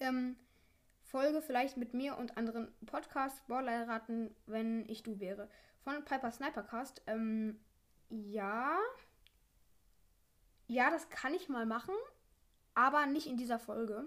Ähm, 0.00 0.36
Folge 1.02 1.42
vielleicht 1.42 1.76
mit 1.76 1.94
mir 1.94 2.16
und 2.16 2.36
anderen 2.36 2.72
Podcast 2.86 3.46
Brawler 3.46 3.88
raten, 3.88 4.34
wenn 4.46 4.88
ich 4.88 5.02
du 5.02 5.18
wäre. 5.18 5.48
Von 5.82 6.04
Piper 6.04 6.30
Snipercast. 6.30 7.02
Ähm, 7.06 7.58
ja. 8.08 8.78
Ja, 10.68 10.90
das 10.90 11.08
kann 11.10 11.34
ich 11.34 11.48
mal 11.48 11.66
machen. 11.66 11.94
Aber 12.74 13.06
nicht 13.06 13.26
in 13.26 13.36
dieser 13.36 13.58
Folge. 13.58 14.04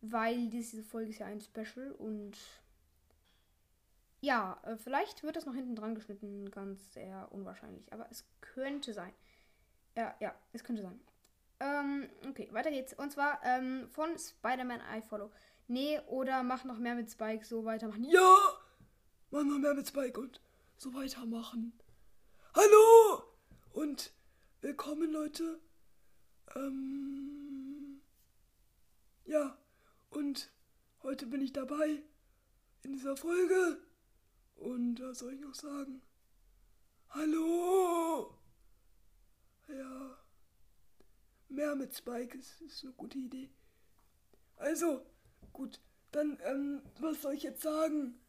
Weil 0.00 0.48
diese 0.48 0.82
Folge 0.82 1.10
ist 1.10 1.18
ja 1.18 1.26
ein 1.26 1.40
Special 1.40 1.92
und 1.92 2.38
ja, 4.22 4.60
äh, 4.62 4.76
vielleicht 4.76 5.24
wird 5.24 5.34
das 5.34 5.46
noch 5.46 5.54
hinten 5.54 5.74
dran 5.74 5.96
geschnitten. 5.96 6.50
Ganz 6.50 6.92
sehr 6.94 7.28
unwahrscheinlich. 7.32 7.92
Aber 7.92 8.06
es 8.10 8.24
könnte 8.40 8.94
sein. 8.94 9.12
Ja, 9.96 10.14
ja, 10.20 10.34
es 10.52 10.62
könnte 10.62 10.82
sein. 10.82 11.00
Ähm, 11.58 12.08
okay, 12.28 12.48
weiter 12.52 12.70
geht's. 12.70 12.94
Und 12.94 13.10
zwar 13.10 13.40
ähm, 13.44 13.88
von 13.90 14.16
Spider-Man 14.16 14.80
iFollow. 14.98 15.30
Nee, 15.66 16.00
oder 16.06 16.44
mach 16.44 16.64
noch 16.64 16.78
mehr 16.78 16.94
mit 16.94 17.10
Spike, 17.10 17.44
so 17.44 17.64
weitermachen. 17.64 18.04
Ja! 18.04 18.36
Mach 19.30 19.42
noch 19.42 19.58
mehr 19.58 19.74
mit 19.74 19.88
Spike 19.88 20.20
und 20.20 20.40
so 20.76 20.94
weitermachen. 20.94 21.72
Hallo! 22.54 23.24
Und 23.72 24.12
willkommen, 24.60 25.10
Leute. 25.10 25.60
Ähm. 26.54 28.00
Ja, 29.24 29.58
und 30.10 30.52
heute 31.02 31.26
bin 31.26 31.40
ich 31.40 31.52
dabei 31.52 32.02
in 32.82 32.92
dieser 32.92 33.16
Folge. 33.16 33.78
Und 34.62 35.00
was 35.00 35.18
soll 35.18 35.34
ich 35.34 35.40
noch 35.40 35.56
sagen? 35.56 36.02
Hallo! 37.10 38.38
Ja. 39.66 40.16
Mehr 41.48 41.74
mit 41.74 41.96
Spike 41.96 42.38
ist, 42.38 42.60
ist 42.60 42.84
eine 42.84 42.92
gute 42.92 43.18
Idee. 43.18 43.50
Also, 44.54 45.04
gut, 45.52 45.80
dann, 46.12 46.38
ähm, 46.44 46.80
was 47.00 47.22
soll 47.22 47.34
ich 47.34 47.42
jetzt 47.42 47.62
sagen? 47.62 48.20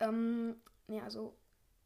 Ähm, 0.00 0.60
ja, 0.86 1.04
also, 1.04 1.34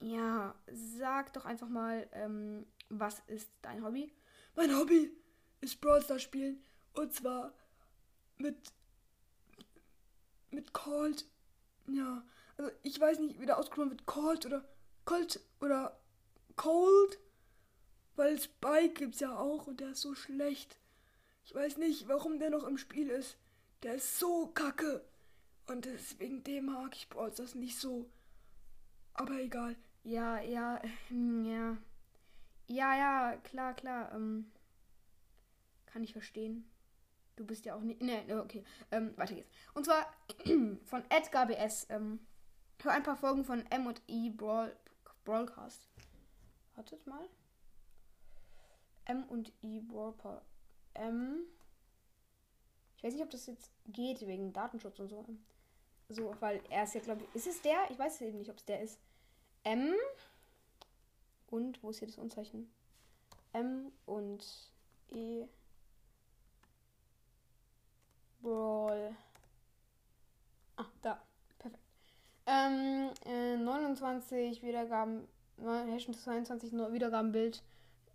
ja, 0.00 0.56
sag 0.72 1.32
doch 1.32 1.44
einfach 1.44 1.68
mal, 1.68 2.08
ähm, 2.14 2.66
was 2.88 3.20
ist 3.28 3.48
dein 3.62 3.84
Hobby? 3.84 4.12
Mein 4.56 4.76
Hobby 4.76 5.16
ist 5.60 5.80
Brawl 5.80 6.02
Stars 6.02 6.22
spielen. 6.22 6.64
Und 6.94 7.14
zwar 7.14 7.54
mit, 8.38 8.72
mit 10.50 10.72
Cold. 10.72 11.24
Ja, 11.86 12.24
also 12.56 12.70
ich 12.82 12.98
weiß 13.00 13.18
nicht, 13.20 13.40
wie 13.40 13.46
der 13.46 13.58
ausgesprochen 13.58 13.90
wird. 13.90 14.06
Cold 14.06 14.46
oder 14.46 14.64
Cold 15.04 15.40
oder 15.60 15.98
Cold. 16.56 17.18
Weil 18.16 18.40
Spike 18.40 18.94
gibt's 18.94 19.20
ja 19.20 19.36
auch 19.36 19.66
und 19.66 19.80
der 19.80 19.90
ist 19.90 20.00
so 20.00 20.14
schlecht. 20.14 20.78
Ich 21.44 21.54
weiß 21.54 21.78
nicht, 21.78 22.08
warum 22.08 22.38
der 22.38 22.50
noch 22.50 22.64
im 22.64 22.78
Spiel 22.78 23.10
ist. 23.10 23.36
Der 23.82 23.96
ist 23.96 24.18
so 24.18 24.46
kacke. 24.48 25.04
Und 25.66 25.84
deswegen 25.84 26.44
dem 26.44 26.66
mag 26.66 26.94
ich 26.94 27.08
Brawl 27.08 27.32
Stars 27.32 27.54
nicht 27.54 27.78
so. 27.78 28.08
Aber 29.14 29.34
egal. 29.40 29.76
Ja, 30.04 30.40
ja, 30.40 30.80
hm, 31.08 31.44
ja. 31.44 31.76
Ja, 32.66 32.96
ja, 32.96 33.36
klar, 33.38 33.74
klar. 33.74 34.12
Ähm, 34.14 34.50
kann 35.86 36.04
ich 36.04 36.12
verstehen. 36.12 36.70
Du 37.36 37.44
bist 37.44 37.64
ja 37.64 37.74
auch 37.74 37.80
nicht. 37.80 38.00
Ne, 38.00 38.22
okay. 38.42 38.64
Ähm, 38.90 39.16
weiter 39.16 39.34
geht's. 39.34 39.50
Und 39.74 39.84
zwar 39.84 40.06
von 40.84 41.02
Edgar 41.10 41.46
BS. 41.46 41.86
Ähm, 41.90 42.20
hör 42.84 42.92
ein 42.92 43.02
paar 43.02 43.16
Folgen 43.16 43.44
von 43.44 43.64
M 43.70 43.86
und 43.86 44.00
E 44.06 44.30
Brawl, 44.30 44.76
Brawlcast. 45.24 45.88
Wartet 46.76 47.06
mal. 47.06 47.28
M 49.06 49.24
und 49.24 49.52
E 49.62 49.80
Brawl 49.80 50.14
M. 50.94 51.44
Ich 52.96 53.04
weiß 53.04 53.14
nicht, 53.14 53.22
ob 53.22 53.30
das 53.30 53.46
jetzt 53.46 53.70
geht 53.86 54.20
wegen 54.26 54.52
Datenschutz 54.52 54.98
und 54.98 55.08
so. 55.08 55.24
So, 56.08 56.34
weil 56.40 56.62
er 56.70 56.84
ist 56.84 56.94
ja, 56.94 57.00
glaube 57.00 57.24
ich. 57.24 57.34
Ist 57.34 57.46
es 57.46 57.62
der? 57.62 57.90
Ich 57.90 57.98
weiß 57.98 58.20
eben 58.22 58.38
nicht, 58.38 58.50
ob 58.50 58.58
es 58.58 58.64
der 58.64 58.80
ist. 58.80 58.98
M. 59.62 59.94
Und, 61.48 61.82
wo 61.82 61.90
ist 61.90 61.98
hier 61.98 62.08
das 62.08 62.18
Unzeichen? 62.18 62.70
M 63.52 63.92
und 64.06 64.44
E. 65.10 65.46
Brawl. 68.40 69.16
Ah, 70.76 70.86
da. 71.02 71.22
Ähm, 72.46 73.10
äh, 73.24 73.56
29 73.56 74.62
Wiedergaben. 74.62 75.26
Hashtag 75.58 76.16
22 76.16 76.72
Wiedergabenbild. 76.72 77.62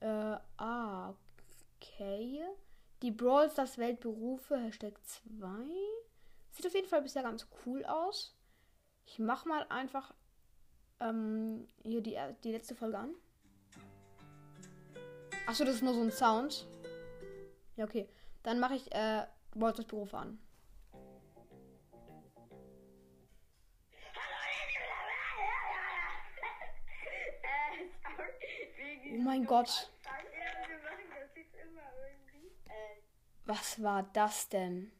Äh, 0.01 0.37
ah, 0.57 1.13
okay. 1.77 2.43
Die 3.01 3.11
Brawl 3.11 3.49
Stars 3.49 3.77
Weltberufe, 3.77 4.57
Hashtag 4.57 4.93
2. 5.03 5.47
Sieht 6.51 6.67
auf 6.67 6.73
jeden 6.73 6.87
Fall 6.87 7.01
bisher 7.01 7.23
ganz 7.23 7.47
cool 7.65 7.85
aus. 7.85 8.35
Ich 9.05 9.19
mach 9.19 9.45
mal 9.45 9.65
einfach 9.69 10.13
ähm, 10.99 11.67
hier 11.83 12.01
die, 12.01 12.17
die 12.43 12.51
letzte 12.51 12.75
Folge 12.75 12.97
an. 12.97 13.15
Achso, 15.47 15.63
das 15.63 15.75
ist 15.75 15.81
nur 15.81 15.93
so 15.93 16.01
ein 16.01 16.11
Sound. 16.11 16.67
Ja, 17.75 17.85
okay. 17.85 18.07
Dann 18.43 18.59
mache 18.59 18.75
ich 18.75 18.91
äh, 18.91 19.25
Brawl 19.51 19.73
Stars 19.73 19.87
Berufe 19.87 20.17
an. 20.17 20.39
Mein 29.29 29.45
Gott. 29.45 29.91
Was 33.45 33.83
war 33.83 34.01
das 34.13 34.49
denn? 34.49 34.91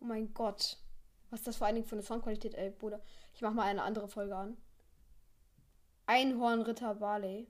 Oh 0.00 0.04
mein 0.04 0.32
Gott. 0.32 0.78
Was 1.30 1.40
ist 1.40 1.46
das 1.48 1.56
vor 1.56 1.66
allen 1.66 1.74
Dingen 1.74 1.88
für 1.88 1.96
eine 1.96 2.04
Soundqualität, 2.04 2.54
ey, 2.54 2.70
Bruder? 2.70 3.02
Ich 3.34 3.42
mach 3.42 3.52
mal 3.52 3.64
eine 3.64 3.82
andere 3.82 4.06
Folge 4.06 4.36
an. 4.36 4.56
Einhornritter 6.06 6.94
Barley. 6.94 7.48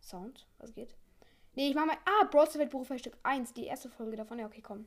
Sound, 0.00 0.46
was 0.58 0.74
geht? 0.74 0.94
Nee, 1.54 1.68
ich 1.70 1.74
mach 1.74 1.86
mal. 1.86 1.96
Ah, 2.04 2.24
Broadstars 2.24 2.58
Weltberuf 2.58 2.92
Stück 2.98 3.16
1, 3.22 3.54
die 3.54 3.64
erste 3.64 3.88
Folge 3.88 4.16
davon. 4.16 4.38
Ja, 4.38 4.44
okay, 4.44 4.60
komm. 4.60 4.86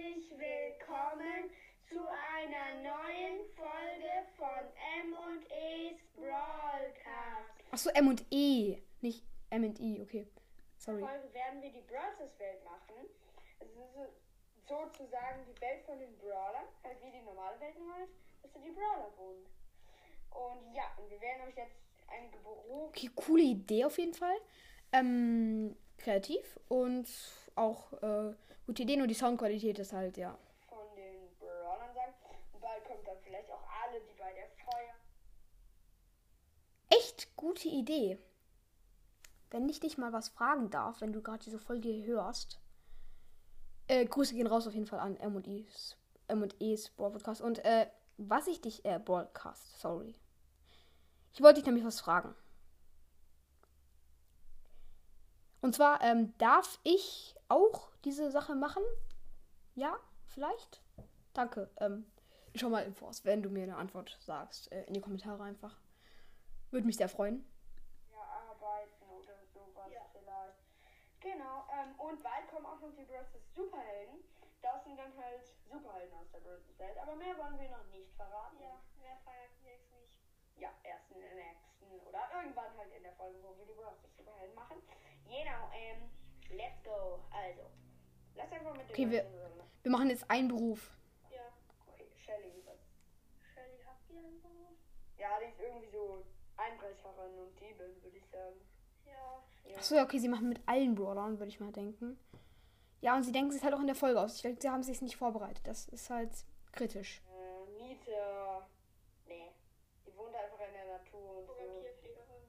Herzlich 0.00 0.30
willkommen 0.30 1.50
zu 1.88 1.98
einer 1.98 2.80
neuen 2.82 3.44
Folge 3.54 4.24
von 4.36 4.64
M&E's 5.02 6.00
Broadcast. 6.14 7.72
Achso, 7.72 7.90
M 7.90 8.08
und 8.08 8.24
E, 8.30 8.78
nicht 9.02 9.24
M 9.50 9.64
und 9.64 9.78
E, 9.78 10.00
okay. 10.00 10.26
Sorry. 10.78 11.00
Folge 11.00 11.34
werden 11.34 11.60
wir 11.60 11.70
die 11.70 11.82
Brawlers 11.82 12.38
Welt 12.38 12.64
machen. 12.64 13.10
Es 13.58 13.68
ist 13.68 13.94
so, 13.94 14.06
sozusagen 14.66 15.44
die 15.44 15.60
Welt 15.60 15.84
von 15.84 15.98
den 15.98 16.16
Brawlern, 16.16 16.68
halt 16.82 16.96
wie 17.02 17.10
die 17.10 17.22
normale 17.22 17.60
Welt 17.60 17.78
nur 17.78 17.96
ist, 17.98 18.14
dass 18.42 18.52
da 18.52 18.60
die 18.60 18.70
Brawler 18.70 19.12
wohnen. 19.18 19.44
Und 20.30 20.74
ja, 20.74 20.84
und 20.96 21.10
wir 21.10 21.20
werden 21.20 21.46
euch 21.46 21.56
jetzt 21.56 21.76
einige 22.08 22.38
Berufe. 22.38 22.88
Okay, 22.88 23.10
coole 23.14 23.42
Idee 23.42 23.84
auf 23.84 23.98
jeden 23.98 24.14
Fall. 24.14 24.36
Ähm, 24.92 25.76
kreativ 26.00 26.58
und 26.68 27.06
auch 27.54 27.92
äh, 28.02 28.34
gute 28.66 28.82
Idee, 28.82 28.96
nur 28.96 29.06
die 29.06 29.14
Soundqualität 29.14 29.78
ist 29.78 29.92
halt, 29.92 30.16
ja. 30.16 30.36
Von 30.68 30.78
den 30.96 31.28
Brawlern 31.38 31.94
sagen. 31.94 32.14
Und 32.52 32.60
bald 32.60 32.84
kommt 32.84 33.06
dann 33.06 33.16
vielleicht 33.22 33.50
auch 33.50 33.62
alle, 33.84 34.00
die 34.00 34.18
bei 34.18 34.32
der 34.32 34.48
Feuer. 34.64 34.94
Echt 36.88 37.36
gute 37.36 37.68
Idee. 37.68 38.18
Wenn 39.50 39.68
ich 39.68 39.80
dich 39.80 39.98
mal 39.98 40.12
was 40.12 40.28
fragen 40.28 40.70
darf, 40.70 41.00
wenn 41.00 41.12
du 41.12 41.22
gerade 41.22 41.44
diese 41.44 41.58
Folge 41.58 41.88
hier 41.88 42.06
hörst. 42.06 42.60
Äh, 43.88 44.06
Grüße 44.06 44.34
gehen 44.34 44.46
raus 44.46 44.66
auf 44.66 44.74
jeden 44.74 44.86
Fall 44.86 45.00
an 45.00 45.16
M&E's, 45.16 45.96
M&E's 46.28 46.90
Broadcast. 46.90 47.40
Und, 47.40 47.64
äh, 47.64 47.90
was 48.18 48.46
ich 48.46 48.60
dich, 48.60 48.84
äh, 48.84 49.00
Broadcast, 49.00 49.80
sorry. 49.80 50.14
Ich 51.32 51.40
wollte 51.40 51.56
dich 51.56 51.66
nämlich 51.66 51.84
was 51.84 52.00
fragen. 52.00 52.34
Und 55.60 55.74
zwar, 55.74 56.00
ähm, 56.02 56.36
darf 56.38 56.78
ich 56.82 57.34
auch 57.48 57.90
diese 58.04 58.30
Sache 58.30 58.54
machen? 58.54 58.82
Ja, 59.74 59.98
vielleicht? 60.26 60.82
Danke. 61.34 61.70
Ähm, 61.78 62.06
ich 62.52 62.60
schau 62.60 62.68
mal 62.68 62.84
im 62.84 62.94
Voraus, 62.94 63.24
wenn 63.24 63.42
du 63.42 63.50
mir 63.50 63.62
eine 63.62 63.76
Antwort 63.76 64.16
sagst. 64.20 64.72
Äh, 64.72 64.84
in 64.84 64.94
die 64.94 65.00
Kommentare 65.00 65.42
einfach. 65.42 65.76
Würde 66.70 66.86
mich 66.86 66.96
sehr 66.96 67.08
freuen. 67.08 67.44
Ja, 68.10 68.22
arbeiten 68.50 69.04
oder 69.10 69.34
sowas 69.52 69.90
ja. 69.92 70.00
vielleicht. 70.12 70.58
Genau, 71.20 71.68
ähm, 71.76 71.98
und 71.98 72.22
bald 72.22 72.48
kommen 72.50 72.66
auch 72.66 72.80
noch 72.80 72.94
die 72.96 73.04
Bros. 73.04 73.26
Superhelden. 73.54 74.24
das 74.62 74.84
sind 74.84 74.96
dann 74.96 75.12
halt 75.16 75.44
Superhelden 75.68 76.16
aus 76.18 76.30
der 76.32 76.40
Bros. 76.40 76.62
Welt. 76.78 76.98
Aber 76.98 77.16
mehr 77.16 77.36
wollen 77.36 77.58
wir 77.58 77.68
noch 77.70 77.86
nicht 77.92 78.14
verraten. 78.16 78.56
Ja, 78.60 78.80
wer 79.02 79.16
feiert 79.24 79.50
jetzt 79.62 79.92
nicht? 79.92 80.18
Ja, 80.56 80.70
erst 80.84 81.10
in 81.10 81.20
der 81.20 81.34
nächsten 81.34 82.00
oder 82.08 82.28
irgendwann 82.34 82.76
halt 82.76 82.92
in 82.92 83.02
der 83.02 83.12
Folge, 83.12 83.38
wo 83.42 83.56
wir 83.58 83.66
die 83.66 83.74
Bros. 83.74 83.98
Superhelden 84.16 84.54
machen. 84.54 84.82
Genau, 85.26 85.70
ähm, 85.74 86.10
let's 86.56 86.82
go. 86.84 87.20
Also, 87.30 87.62
lass 88.34 88.50
einfach 88.52 88.72
mit 88.76 88.82
dem 88.88 88.90
Okay, 88.90 89.10
wir- 89.10 89.26
Wir 89.82 89.90
machen 89.90 90.10
jetzt 90.10 90.28
einen 90.30 90.48
Beruf. 90.48 90.90
Ja, 91.30 91.40
Okay, 91.88 92.06
Shelly? 92.16 92.62
Shelly, 93.54 93.78
habt 93.86 94.10
ihr 94.10 94.18
einen 94.18 94.40
Beruf? 94.42 94.76
Ja, 95.18 95.28
die 95.40 95.50
ist 95.50 95.60
irgendwie 95.60 95.88
so 95.90 96.24
Einbrecherin 96.56 97.38
und 97.38 97.58
Diebin, 97.60 98.02
würde 98.02 98.16
ich 98.16 98.26
sagen. 98.28 98.56
Ja, 99.06 99.42
Ja. 99.70 99.76
Achso, 99.78 99.94
ja, 99.94 100.02
okay, 100.04 100.18
sie 100.18 100.28
machen 100.28 100.48
mit 100.48 100.60
allen 100.66 100.94
Brawlern, 100.94 101.38
würde 101.38 101.48
ich 101.48 101.60
mal 101.60 101.72
denken. 101.72 102.18
Ja, 103.00 103.16
und 103.16 103.22
sie 103.22 103.32
denken 103.32 103.50
sich 103.52 103.62
halt 103.64 103.72
auch 103.74 103.80
in 103.80 103.86
der 103.86 103.94
Folge 103.96 104.20
aus. 104.20 104.36
Ich 104.36 104.42
denke, 104.42 104.60
sie 104.60 104.68
haben 104.68 104.82
sich 104.82 105.00
nicht 105.00 105.16
vorbereitet. 105.16 105.66
Das 105.66 105.88
ist 105.88 106.10
halt 106.10 106.30
kritisch. 106.72 107.22
Äh, 107.30 107.82
Nita. 107.82 108.68
Nee. 109.26 109.50
Die 110.06 110.14
wohnt 110.16 110.34
einfach 110.34 110.60
in 110.66 110.72
der 110.74 110.98
Natur 110.98 111.38
und 111.38 111.46
so. 111.46 111.54
Tierpflegerin. 111.54 112.44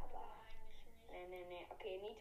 Aber. 0.00 0.14
Aber 0.18 0.26
eigentlich 0.42 0.84
nicht. 0.84 1.10
Nee, 1.10 1.26
nee, 1.28 1.44
nee. 1.48 1.66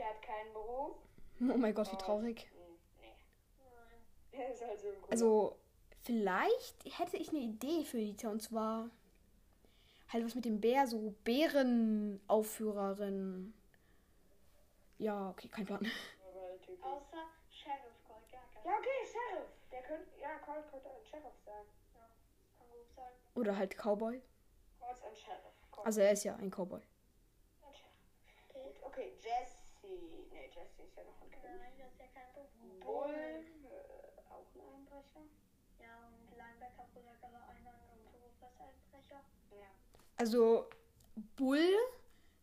Nita 0.06 0.16
hat 0.16 0.22
keinen 0.22 0.54
Beruf. 0.54 0.96
Oh 1.42 1.58
mein 1.58 1.74
Gott, 1.74 1.92
wie 1.92 1.98
traurig. 1.98 2.48
Hm, 2.52 2.78
nee. 3.02 3.12
Nein. 3.58 4.00
Der 4.32 4.54
ist 4.54 4.64
halt 4.66 4.80
so 4.80 4.88
ein 4.88 4.94
cooler- 5.02 5.12
Also, 5.12 5.58
vielleicht 6.04 6.86
hätte 7.00 7.18
ich 7.18 7.28
eine 7.30 7.40
Idee 7.40 7.84
für 7.84 7.98
Nita. 7.98 8.30
Und 8.30 8.42
zwar 8.42 8.90
halt 10.14 10.24
was 10.26 10.36
mit 10.36 10.46
dem 10.46 10.62
Bär, 10.62 10.86
so 10.88 11.14
Bärenaufführerin. 11.24 13.54
Ja, 14.98 15.30
okay, 15.32 15.50
kein 15.50 15.66
Plan. 15.66 15.86
Außer 16.82 17.26
Sheriff 17.50 17.94
Colt, 18.08 18.32
gar 18.32 18.42
kein. 18.54 18.64
Ja, 18.64 18.78
okay, 18.78 19.06
Sheriff. 19.06 19.48
Der 19.72 19.82
könnte. 19.82 20.08
Ja, 20.22 20.38
Colt 20.40 20.70
könnte 20.72 20.90
ein 20.90 21.04
Sheriff 21.04 21.34
sein. 21.46 21.66
Kann 22.58 22.68
gut 22.70 22.90
sein. 22.96 23.12
Oder 23.36 23.58
halt 23.58 23.76
Cowboy. 23.76 24.22
Colt 24.80 24.94
ist 24.96 25.04
ein 25.04 25.16
Sheriff. 25.16 25.52
Colt 25.72 25.86
Also, 25.88 26.00
er 26.02 26.12
ist 26.12 26.24
ja 26.24 26.36
ein 26.38 26.50
Cowboy. 26.50 26.80
ein 26.82 27.74
Sheriff. 27.74 27.92
Okay, 28.84 29.12
Nee, 30.32 30.48
Jesse 30.48 30.82
ist 30.84 30.96
ja 30.98 31.04
noch 31.04 31.22
ein 31.22 31.32
Kind. 31.32 31.44
Nein, 31.44 31.74
das 31.78 31.92
ist 31.92 32.00
ja 32.00 32.08
kein 32.14 32.34
Beruf. 32.34 32.50
Bull. 32.80 33.14
Äh, 33.14 34.32
auch 34.32 34.48
ein 34.56 34.62
Einbrecher. 34.76 35.26
Ja, 35.80 36.08
und 36.08 36.38
Linebacker 36.38 36.86
ja 36.96 37.14
gerade 37.20 37.36
einen 37.36 37.68
anderen 37.68 38.04
Beruf 38.12 38.36
als 38.42 38.60
Einbrecher. 38.60 39.22
Ja. 39.52 39.68
Also, 40.18 40.70
Bull 41.36 41.70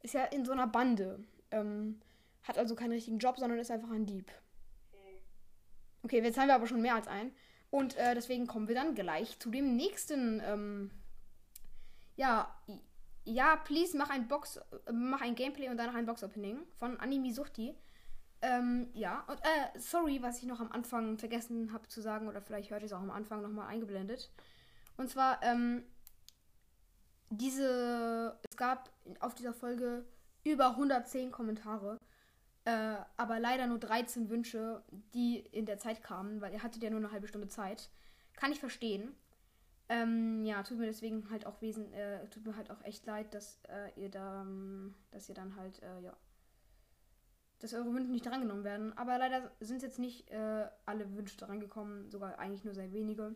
ist 0.03 0.15
ja 0.15 0.25
in 0.27 0.45
so 0.45 0.53
einer 0.53 0.67
Bande. 0.67 1.25
Ähm, 1.51 2.01
hat 2.43 2.59
also 2.59 2.75
keinen 2.75 2.93
richtigen 2.93 3.19
Job, 3.19 3.39
sondern 3.39 3.59
ist 3.59 3.71
einfach 3.71 3.91
ein 3.91 4.07
Dieb. 4.07 4.33
Okay. 4.93 5.23
Okay, 6.03 6.23
jetzt 6.23 6.39
haben 6.39 6.49
wir 6.49 6.55
aber 6.55 6.67
schon 6.67 6.83
mehr 6.83 6.97
als 6.97 7.09
einen. 7.09 7.35
Und 7.71 7.97
äh, 7.97 8.15
deswegen 8.15 8.47
kommen 8.47 8.69
wir 8.69 8.75
dann 8.75 8.95
gleich 8.95 9.39
zu 9.39 9.51
dem 9.51 9.77
nächsten. 9.77 10.41
Ähm, 10.45 10.91
ja, 12.17 12.55
ja, 13.25 13.57
please 13.57 13.97
mach 13.97 14.11
ein 14.11 14.29
Box, 14.29 14.57
äh, 14.57 14.93
mach 14.93 15.21
ein 15.21 15.35
Gameplay 15.35 15.69
und 15.69 15.77
danach 15.77 15.95
ein 15.95 16.07
Box-Opening 16.07 16.59
von 16.79 16.99
Anime 17.01 17.33
Suchti. 17.33 17.75
Ähm, 18.41 18.89
ja, 18.95 19.25
und 19.29 19.39
äh, 19.39 19.79
sorry, 19.79 20.21
was 20.21 20.39
ich 20.39 20.45
noch 20.45 20.61
am 20.61 20.73
Anfang 20.73 21.17
vergessen 21.19 21.73
habe 21.73 21.87
zu 21.87 22.01
sagen, 22.01 22.29
oder 22.29 22.41
vielleicht 22.41 22.71
hört 22.71 22.83
ihr 22.83 22.87
es 22.87 22.93
auch 22.93 23.01
am 23.01 23.11
Anfang 23.11 23.41
nochmal 23.41 23.69
eingeblendet. 23.69 24.31
Und 24.97 25.09
zwar, 25.09 25.41
ähm, 25.43 25.85
diese, 27.31 28.39
es 28.49 28.57
gab 28.57 28.91
auf 29.21 29.35
dieser 29.35 29.55
Folge 29.55 30.05
über 30.45 30.71
110 30.71 31.31
Kommentare. 31.31 31.99
Äh, 32.65 32.97
aber 33.17 33.41
leider 33.41 33.67
nur 33.67 33.79
13 33.79 34.29
Wünsche, 34.29 34.83
die 35.15 35.39
in 35.39 35.67
der 35.67 35.79
Zeit 35.79 36.03
kamen, 36.03 36.41
weil 36.41 36.53
ihr 36.53 36.63
hattet 36.63 36.83
ja 36.83 36.91
nur 36.91 37.01
eine 37.01 37.11
halbe 37.11 37.27
Stunde 37.27 37.49
Zeit. 37.49 37.91
Kann 38.37 38.53
ich 38.53 38.61
verstehen. 38.61 39.15
Ähm, 39.93 40.43
ja, 40.47 40.63
tut 40.63 40.79
mir 40.79 40.87
deswegen 40.87 41.29
halt 41.29 41.45
auch 41.45 41.61
wesen, 41.61 41.93
äh, 41.93 42.27
tut 42.31 42.47
mir 42.47 42.57
halt 42.57 42.71
auch 42.71 42.83
echt 42.83 43.05
leid, 43.05 43.35
dass 43.35 43.61
äh, 43.69 44.01
ihr 44.01 44.09
da, 44.09 44.41
ähm, 44.41 44.95
dass 45.11 45.29
ihr 45.29 45.35
dann 45.35 45.55
halt, 45.55 45.83
äh, 45.83 46.01
ja, 46.01 46.17
dass 47.59 47.75
eure 47.75 47.93
Wünsche 47.93 48.11
nicht 48.11 48.25
drangenommen 48.25 48.65
werden. 48.65 48.97
Aber 48.97 49.19
leider 49.19 49.51
sind 49.61 49.83
jetzt 49.83 49.99
nicht 49.99 50.31
äh, 50.31 50.67
alle 50.87 51.15
Wünsche 51.15 51.37
drangekommen, 51.37 52.11
sogar 52.11 52.39
eigentlich 52.39 52.65
nur 52.65 52.73
sehr 52.73 52.91
wenige. 52.95 53.35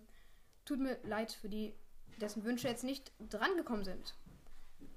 Tut 0.65 0.81
mir 0.81 0.97
leid 1.05 1.31
für 1.31 1.51
die, 1.51 1.75
dessen 2.23 2.43
Wünsche 2.45 2.69
jetzt 2.69 2.85
nicht 2.85 3.13
drangekommen 3.29 3.85
sind. 3.85 4.17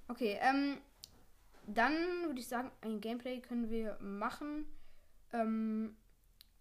Okay, 0.08 0.39
ähm, 0.41 0.78
dann 1.67 1.93
würde 2.26 2.39
ich 2.39 2.48
sagen, 2.48 2.72
ein 2.80 3.02
Gameplay 3.02 3.41
können 3.41 3.69
wir 3.69 3.98
machen. 4.00 4.65
Ähm, 5.34 5.98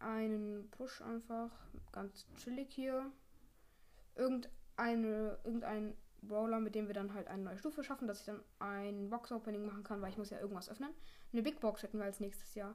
einen 0.01 0.69
Push 0.73 1.03
einfach. 1.03 1.53
Ganz 1.93 2.27
chillig 2.37 2.73
hier. 2.73 3.13
Irgendeine, 4.79 5.39
irgendein 5.45 5.95
Brawler, 6.23 6.61
mit 6.61 6.75
dem 6.75 6.87
wir 6.87 6.95
dann 6.95 7.15
halt 7.15 7.29
eine 7.29 7.43
neue 7.43 7.59
Stufe 7.59 7.83
schaffen, 7.83 8.09
dass 8.09 8.21
ich 8.21 8.27
dann 8.27 8.43
ein 8.59 9.11
Box-Opening 9.11 9.65
machen 9.65 9.85
kann, 9.85 10.01
weil 10.01 10.11
ich 10.11 10.19
muss 10.19 10.31
ja 10.31 10.41
irgendwas 10.41 10.71
öffnen. 10.71 10.91
Eine 11.33 11.43
Big 11.43 11.61
Box 11.61 11.83
hätten 11.83 11.99
wir 11.99 12.05
als 12.05 12.21
nächstes 12.21 12.55
Jahr. 12.55 12.75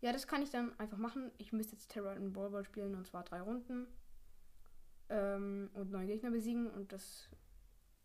Ja, 0.00 0.12
das 0.12 0.26
kann 0.26 0.42
ich 0.42 0.50
dann 0.50 0.78
einfach 0.78 0.98
machen. 0.98 1.30
Ich 1.38 1.52
müsste 1.52 1.74
jetzt 1.74 1.88
Terror 1.88 2.14
in 2.14 2.32
Brawl 2.32 2.50
Ball 2.50 2.64
spielen 2.64 2.94
und 2.94 3.06
zwar 3.06 3.24
drei 3.24 3.40
Runden. 3.40 3.86
Ähm, 5.08 5.70
und 5.74 5.90
neue 5.90 6.06
Gegner 6.06 6.30
besiegen 6.30 6.70
und 6.70 6.92
das 6.92 7.28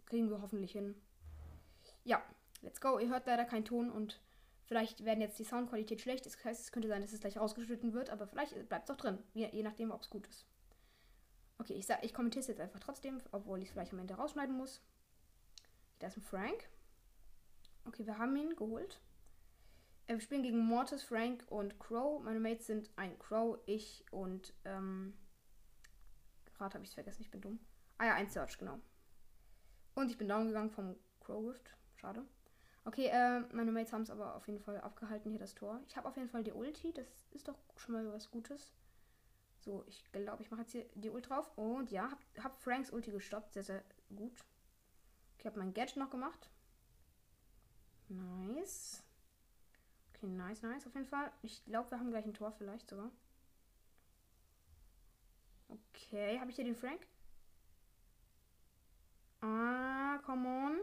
kriegen 0.06 0.30
wir 0.30 0.42
hoffentlich 0.42 0.72
hin. 0.72 0.96
Ja, 2.04 2.22
let's 2.62 2.82
go. 2.82 3.00
Ihr 3.00 3.10
hört 3.10 3.26
leider 3.26 3.46
keinen 3.46 3.66
Ton 3.66 3.90
und 3.90 4.22
vielleicht 4.66 5.06
werden 5.06 5.22
jetzt 5.22 5.40
die 5.40 5.44
Soundqualität 5.44 6.02
schlecht. 6.02 6.26
Das 6.26 6.44
heißt, 6.44 6.62
es 6.62 6.72
könnte 6.72 6.88
sein, 6.88 7.02
dass 7.02 7.14
es 7.14 7.20
gleich 7.20 7.38
rausgeschnitten 7.38 7.94
wird, 7.94 8.10
aber 8.10 8.28
vielleicht 8.28 8.70
bleibt 8.70 8.90
es 8.90 8.94
auch 8.94 9.00
drin. 9.00 9.18
Je, 9.34 9.50
je 9.52 9.64
nachdem, 9.64 9.92
ob 9.92 10.02
es 10.02 10.10
gut 10.10 10.28
ist. 10.28 10.46
Okay, 11.60 11.74
ich, 11.74 11.88
ich 12.02 12.14
kommentiere 12.14 12.42
es 12.42 12.48
jetzt 12.48 12.60
einfach 12.62 12.80
trotzdem, 12.80 13.22
obwohl 13.32 13.60
ich 13.60 13.66
es 13.66 13.72
vielleicht 13.72 13.94
am 13.94 14.00
Ende 14.00 14.14
rausschneiden 14.14 14.56
muss. 14.56 14.82
Da 16.00 16.08
ist 16.08 16.18
ein 16.18 16.22
Frank. 16.22 16.70
Okay, 17.86 18.06
wir 18.06 18.18
haben 18.18 18.36
ihn 18.36 18.56
geholt. 18.56 19.02
Äh, 20.08 20.14
Wir 20.14 20.22
spielen 20.22 20.44
gegen 20.44 20.60
Mortis, 20.60 21.04
Frank 21.04 21.46
und 21.50 21.80
Crow. 21.80 22.22
Meine 22.22 22.40
Mates 22.40 22.68
sind 22.68 22.92
ein 22.96 23.18
Crow, 23.18 23.60
ich 23.66 24.06
und 24.12 24.54
ähm, 24.66 25.18
gerade 26.56 26.76
habe 26.76 26.84
ich 26.84 26.90
es 26.90 26.96
vergessen, 26.96 27.22
ich 27.22 27.32
bin 27.32 27.42
dumm. 27.42 27.60
Ah 27.98 28.06
ja, 28.06 28.14
ein 28.16 28.30
Search, 28.30 28.58
genau. 28.58 28.80
Und 29.96 30.12
ich 30.12 30.18
bin 30.18 30.28
down 30.28 30.48
gegangen 30.48 30.70
vom 30.70 30.96
Crow 31.22 31.50
Rift. 31.50 31.76
Schade. 31.96 32.24
Okay, 32.86 33.08
äh, 33.08 33.42
meine 33.52 33.72
Mates 33.72 33.92
haben 33.92 34.04
es 34.04 34.10
aber 34.10 34.36
auf 34.36 34.48
jeden 34.48 34.62
Fall 34.62 34.80
abgehalten, 34.80 35.32
hier 35.32 35.40
das 35.40 35.56
Tor. 35.56 35.82
Ich 35.88 35.98
habe 35.98 36.08
auf 36.08 36.16
jeden 36.16 36.30
Fall 36.30 36.44
die 36.44 36.54
Ulti, 36.54 36.94
das 36.94 37.28
ist 37.32 37.48
doch 37.48 37.58
schon 37.76 37.96
mal 37.96 38.14
was 38.14 38.32
Gutes. 38.32 38.72
So, 39.68 39.84
ich 39.86 40.02
glaube, 40.14 40.44
ich 40.44 40.50
mache 40.50 40.62
jetzt 40.62 40.72
hier 40.72 40.86
die 40.96 41.10
Ult 41.10 41.30
drauf. 41.30 41.52
Und 41.58 41.92
ja, 41.92 42.10
hab, 42.10 42.24
hab 42.42 42.62
Franks 42.62 42.90
Ulti 42.90 43.12
gestoppt. 43.12 43.52
Sehr, 43.52 43.66
sehr 43.66 43.84
gut. 44.16 44.32
Okay, 45.36 45.50
habe 45.50 45.60
mein 45.60 45.74
Gadget 45.74 45.98
noch 45.98 46.10
gemacht. 46.10 46.50
Nice. 48.08 49.04
Okay, 50.14 50.28
nice, 50.28 50.62
nice 50.62 50.88
auf 50.88 50.96
jeden 50.96 51.06
Fall. 51.06 51.30
Ich 51.42 51.66
glaube, 51.66 51.92
wir 51.92 52.00
haben 52.00 52.12
gleich 52.12 52.26
ein 52.26 52.34
Tor 52.34 52.54
vielleicht 52.54 52.90
sogar. 52.90 53.12
Okay, 55.68 56.40
habe 56.40 56.50
ich 56.50 56.56
hier 56.56 56.64
den 56.64 56.78
Frank? 56.78 57.06
Ah, 59.42 60.18
come 60.20 60.48
on. 60.48 60.80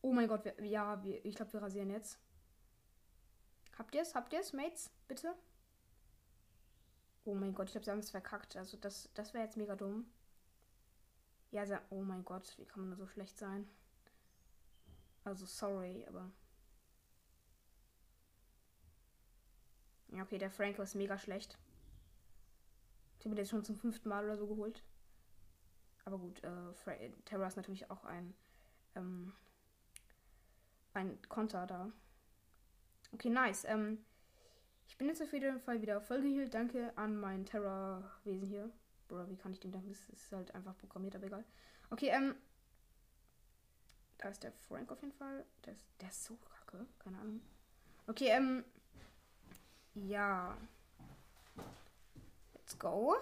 Oh 0.00 0.12
mein 0.12 0.28
Gott, 0.28 0.44
wir, 0.44 0.64
ja, 0.64 1.02
wir, 1.02 1.24
ich 1.24 1.34
glaube, 1.34 1.54
wir 1.54 1.62
rasieren 1.62 1.90
jetzt. 1.90 2.20
Habt 3.76 3.96
ihr 3.96 4.02
es? 4.02 4.14
Habt 4.14 4.32
ihr 4.32 4.38
es, 4.38 4.52
Mates? 4.52 4.92
Bitte? 5.08 5.34
Oh 7.24 7.34
mein 7.34 7.54
Gott, 7.54 7.66
ich 7.66 7.72
glaube, 7.72 7.84
sie 7.84 7.90
haben 7.90 7.98
es 8.00 8.10
verkackt. 8.10 8.56
Also 8.56 8.76
das, 8.76 9.08
das 9.14 9.32
wäre 9.32 9.44
jetzt 9.44 9.56
mega 9.56 9.76
dumm. 9.76 10.06
Ja, 11.50 11.66
sie, 11.66 11.80
oh 11.90 12.02
mein 12.02 12.24
Gott, 12.24 12.54
wie 12.58 12.64
kann 12.64 12.80
man 12.80 12.88
nur 12.88 12.98
so 12.98 13.06
schlecht 13.06 13.38
sein? 13.38 13.68
Also 15.24 15.46
sorry, 15.46 16.04
aber... 16.08 16.30
Ja, 20.08 20.22
okay, 20.22 20.38
der 20.38 20.50
Frank 20.50 20.78
ist 20.78 20.94
mega 20.94 21.16
schlecht. 21.16 21.56
Ich 23.18 23.24
habe 23.24 23.34
den 23.34 23.44
jetzt 23.44 23.50
schon 23.50 23.64
zum 23.64 23.76
fünften 23.76 24.08
Mal 24.08 24.24
oder 24.24 24.36
so 24.36 24.46
geholt. 24.46 24.82
Aber 26.04 26.18
gut, 26.18 26.42
äh, 26.42 27.10
Terra 27.24 27.46
ist 27.46 27.56
natürlich 27.56 27.88
auch 27.90 28.04
ein, 28.04 28.34
ähm, 28.96 29.32
ein 30.92 31.22
Konter 31.28 31.66
da. 31.66 31.92
Okay, 33.12 33.30
nice. 33.30 33.64
Ähm, 33.64 34.04
ich 34.92 34.98
bin 34.98 35.08
jetzt 35.08 35.22
auf 35.22 35.32
jeden 35.32 35.58
Fall 35.58 35.80
wieder 35.80 36.02
voll 36.02 36.20
geheilt. 36.20 36.52
Danke 36.52 36.92
an 36.96 37.16
mein 37.16 37.46
Terra-Wesen 37.46 38.46
hier. 38.46 38.70
Bro, 39.08 39.26
wie 39.30 39.36
kann 39.36 39.50
ich 39.50 39.58
dem 39.58 39.72
danken? 39.72 39.88
Das 39.88 40.06
ist 40.10 40.30
halt 40.32 40.54
einfach 40.54 40.76
programmiert, 40.76 41.16
aber 41.16 41.24
egal. 41.24 41.44
Okay, 41.88 42.08
ähm. 42.08 42.34
Da 44.18 44.28
ist 44.28 44.42
der 44.42 44.52
Frank 44.52 44.92
auf 44.92 45.00
jeden 45.00 45.14
Fall. 45.14 45.46
Der 45.64 45.72
ist, 45.72 45.86
der 45.98 46.10
ist 46.10 46.24
so 46.24 46.36
kacke. 46.36 46.86
Keine 46.98 47.18
Ahnung. 47.20 47.40
Okay, 48.06 48.28
ähm. 48.28 48.64
Ja. 49.94 50.58
Let's 52.52 52.78
go. 52.78 53.16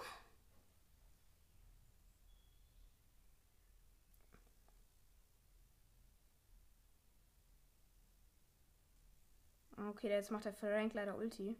Okay, 9.89 10.09
jetzt 10.09 10.31
macht 10.31 10.45
der 10.45 10.53
Frank 10.53 10.93
leider 10.93 11.17
Ulti. 11.17 11.55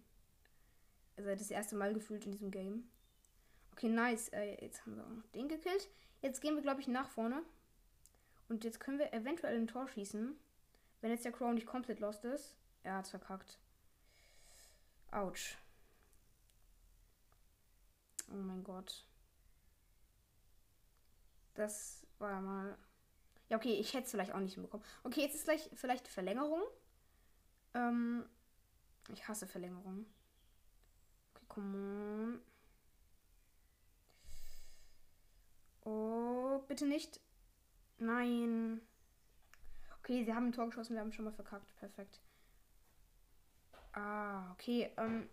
Also 1.17 1.29
das 1.29 1.51
erste 1.51 1.75
Mal 1.75 1.93
gefühlt 1.93 2.25
in 2.25 2.31
diesem 2.31 2.51
Game. 2.51 2.89
Okay, 3.71 3.89
nice. 3.89 4.29
Äh, 4.29 4.63
jetzt 4.63 4.81
haben 4.81 4.95
wir 4.95 5.03
auch 5.03 5.09
noch 5.09 5.27
den 5.33 5.47
gekillt. 5.47 5.89
Jetzt 6.21 6.41
gehen 6.41 6.55
wir, 6.55 6.61
glaube 6.61 6.81
ich, 6.81 6.87
nach 6.87 7.09
vorne. 7.09 7.43
Und 8.49 8.63
jetzt 8.63 8.79
können 8.79 8.99
wir 8.99 9.13
eventuell 9.13 9.57
ein 9.57 9.67
Tor 9.67 9.87
schießen. 9.87 10.35
Wenn 11.01 11.11
jetzt 11.11 11.25
der 11.25 11.31
Crow 11.31 11.53
nicht 11.53 11.65
komplett 11.65 11.99
lost 11.99 12.25
ist. 12.25 12.55
Er 12.83 12.95
hat's 12.95 13.09
verkackt. 13.09 13.57
Autsch. 15.11 15.57
Oh 18.29 18.35
mein 18.35 18.63
Gott. 18.63 19.05
Das 21.53 22.05
war 22.19 22.41
mal. 22.41 22.77
Ja, 23.49 23.57
okay, 23.57 23.73
ich 23.73 23.93
hätte 23.93 24.05
es 24.05 24.11
vielleicht 24.11 24.31
auch 24.31 24.39
nicht 24.39 24.53
hinbekommen. 24.53 24.85
Okay, 25.03 25.21
jetzt 25.21 25.35
ist 25.35 25.45
gleich 25.45 25.69
vielleicht 25.75 26.07
Verlängerung. 26.07 26.61
Ähm, 27.81 28.25
ich 29.11 29.27
hasse 29.27 29.47
Verlängerung. 29.47 30.05
Okay, 31.33 31.45
come 31.47 31.77
on. 31.77 32.41
Oh, 35.83 36.59
bitte 36.67 36.85
nicht. 36.85 37.19
Nein. 37.97 38.81
Okay, 39.99 40.23
sie 40.23 40.33
haben 40.33 40.47
ein 40.47 40.51
Tor 40.51 40.67
geschossen, 40.67 40.93
wir 40.93 41.01
haben 41.01 41.11
schon 41.11 41.25
mal 41.25 41.33
verkackt. 41.33 41.75
Perfekt. 41.77 42.21
Ah, 43.93 44.51
okay. 44.51 44.91
Ähm, 44.97 45.29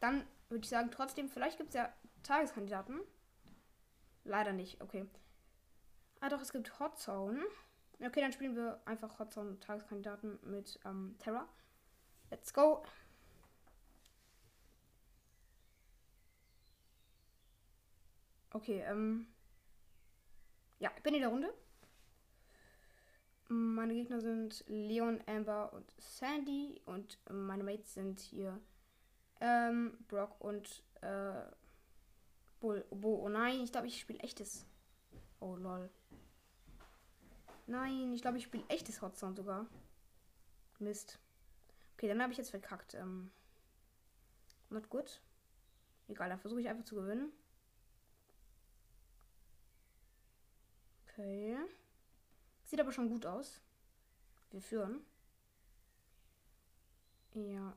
dann 0.00 0.26
würde 0.48 0.64
ich 0.64 0.70
sagen, 0.70 0.90
trotzdem, 0.90 1.28
vielleicht 1.28 1.58
gibt 1.58 1.70
es 1.70 1.74
ja 1.74 1.92
Tageskandidaten. 2.22 3.00
Leider 4.24 4.52
nicht, 4.52 4.80
okay. 4.80 5.06
Ah, 6.20 6.28
doch, 6.28 6.40
es 6.40 6.52
gibt 6.52 6.78
Hot 6.80 6.98
Zone. 6.98 7.40
Okay, 7.98 8.20
dann 8.20 8.32
spielen 8.32 8.56
wir 8.56 8.80
einfach 8.84 9.18
Hot 9.18 9.32
Zone 9.32 9.58
Tageskandidaten 9.60 10.38
mit 10.42 10.78
ähm, 10.84 11.16
Terra. 11.18 11.48
Let's 12.30 12.52
go. 12.52 12.84
Okay, 18.50 18.82
ähm. 18.86 19.26
Ja, 20.78 20.90
ich 20.94 21.02
bin 21.02 21.14
in 21.14 21.20
der 21.20 21.30
Runde. 21.30 21.52
Meine 23.48 23.94
Gegner 23.94 24.20
sind 24.20 24.64
Leon, 24.66 25.22
Amber 25.26 25.72
und 25.72 25.90
Sandy. 25.98 26.82
Und 26.84 27.18
meine 27.30 27.64
Mates 27.64 27.94
sind 27.94 28.20
hier 28.20 28.60
ähm, 29.40 29.96
Brock 30.08 30.38
und 30.40 30.82
äh, 31.00 31.32
Bull. 32.60 32.84
Bo. 32.90 33.24
Oh 33.24 33.28
nein, 33.28 33.60
ich 33.62 33.72
glaube, 33.72 33.86
ich 33.86 34.00
spiele 34.00 34.20
echtes. 34.20 34.66
Oh 35.40 35.56
lol. 35.56 35.88
Nein, 37.66 38.12
ich 38.12 38.22
glaube, 38.22 38.38
ich 38.38 38.44
spiele 38.44 38.64
echtes 38.68 39.02
Hot 39.02 39.16
Zone 39.16 39.34
sogar. 39.34 39.66
Mist. 40.78 41.18
Okay, 41.94 42.08
dann 42.08 42.22
habe 42.22 42.32
ich 42.32 42.38
jetzt 42.38 42.50
verkackt. 42.50 42.94
Ähm, 42.94 43.30
not 44.70 44.88
good. 44.88 45.20
Egal, 46.08 46.28
dann 46.28 46.38
versuche 46.38 46.60
ich 46.60 46.68
einfach 46.68 46.84
zu 46.84 46.94
gewinnen. 46.94 47.32
Okay. 51.08 51.56
Sieht 52.64 52.80
aber 52.80 52.92
schon 52.92 53.08
gut 53.08 53.26
aus. 53.26 53.60
Wir 54.50 54.60
führen. 54.60 55.00
Ja. 57.34 57.74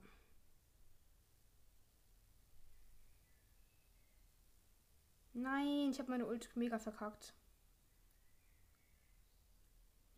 Nein, 5.34 5.90
ich 5.92 6.00
habe 6.00 6.12
meine 6.12 6.26
Ult 6.26 6.50
mega 6.56 6.80
verkackt. 6.80 7.34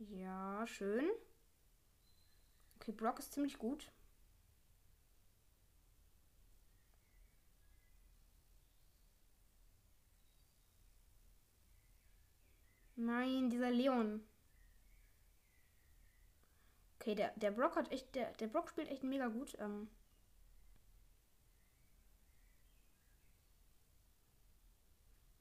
Ja, 0.10 0.66
schön. 0.68 1.10
Okay, 2.76 2.92
Brock 2.92 3.20
ist 3.20 3.32
ziemlich 3.34 3.58
gut. 3.58 3.92
Nein, 12.96 13.50
dieser 13.50 13.70
Leon. 13.72 14.24
Okay, 17.00 17.16
der, 17.16 17.32
der 17.36 17.52
Brock 17.52 17.76
hat 17.76 17.92
echt, 17.92 18.14
der, 18.16 18.32
der 18.34 18.48
Brock 18.48 18.70
spielt 18.70 18.90
echt 18.90 19.04
mega 19.04 19.28
gut. 19.28 19.56
Ähm 19.60 19.88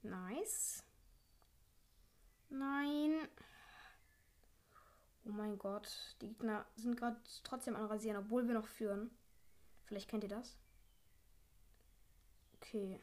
nice. 0.03 0.83
Nein. 2.49 3.27
Oh 5.25 5.29
mein 5.31 5.57
Gott, 5.57 6.15
die 6.21 6.27
Gegner 6.29 6.65
sind 6.75 6.97
gerade 6.97 7.17
trotzdem 7.43 7.75
an 7.75 7.85
Rasieren, 7.85 8.17
obwohl 8.17 8.47
wir 8.47 8.55
noch 8.55 8.67
führen. 8.67 9.11
Vielleicht 9.85 10.09
kennt 10.09 10.23
ihr 10.23 10.29
das. 10.29 10.57
Okay. 12.55 12.99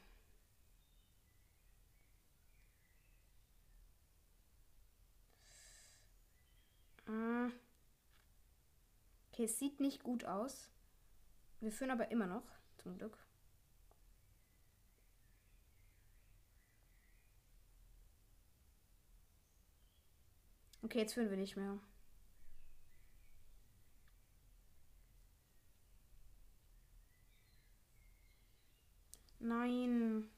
Ah. 7.07 7.51
Okay, 9.33 9.45
es 9.45 9.59
sieht 9.59 9.81
nicht 9.81 10.03
gut 10.03 10.25
aus. 10.25 10.69
Wir 11.61 11.73
führen 11.73 11.91
aber 11.91 12.11
immer 12.11 12.27
noch, 12.27 12.45
zum 12.79 12.97
Glück. 12.99 13.17
Okay, 20.83 21.01
jetzt 21.01 21.15
führen 21.15 21.31
wir 21.31 21.37
nicht 21.37 21.57
mehr. 21.57 21.79
Nein. 29.59 30.31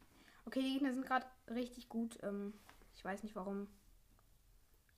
Okay, 0.46 0.62
die 0.62 0.72
Gegner 0.72 0.92
sind 0.92 1.04
gerade 1.04 1.26
richtig 1.48 1.88
gut. 1.88 2.18
Ähm, 2.22 2.54
ich 2.94 3.04
weiß 3.04 3.22
nicht 3.22 3.36
warum. 3.36 3.68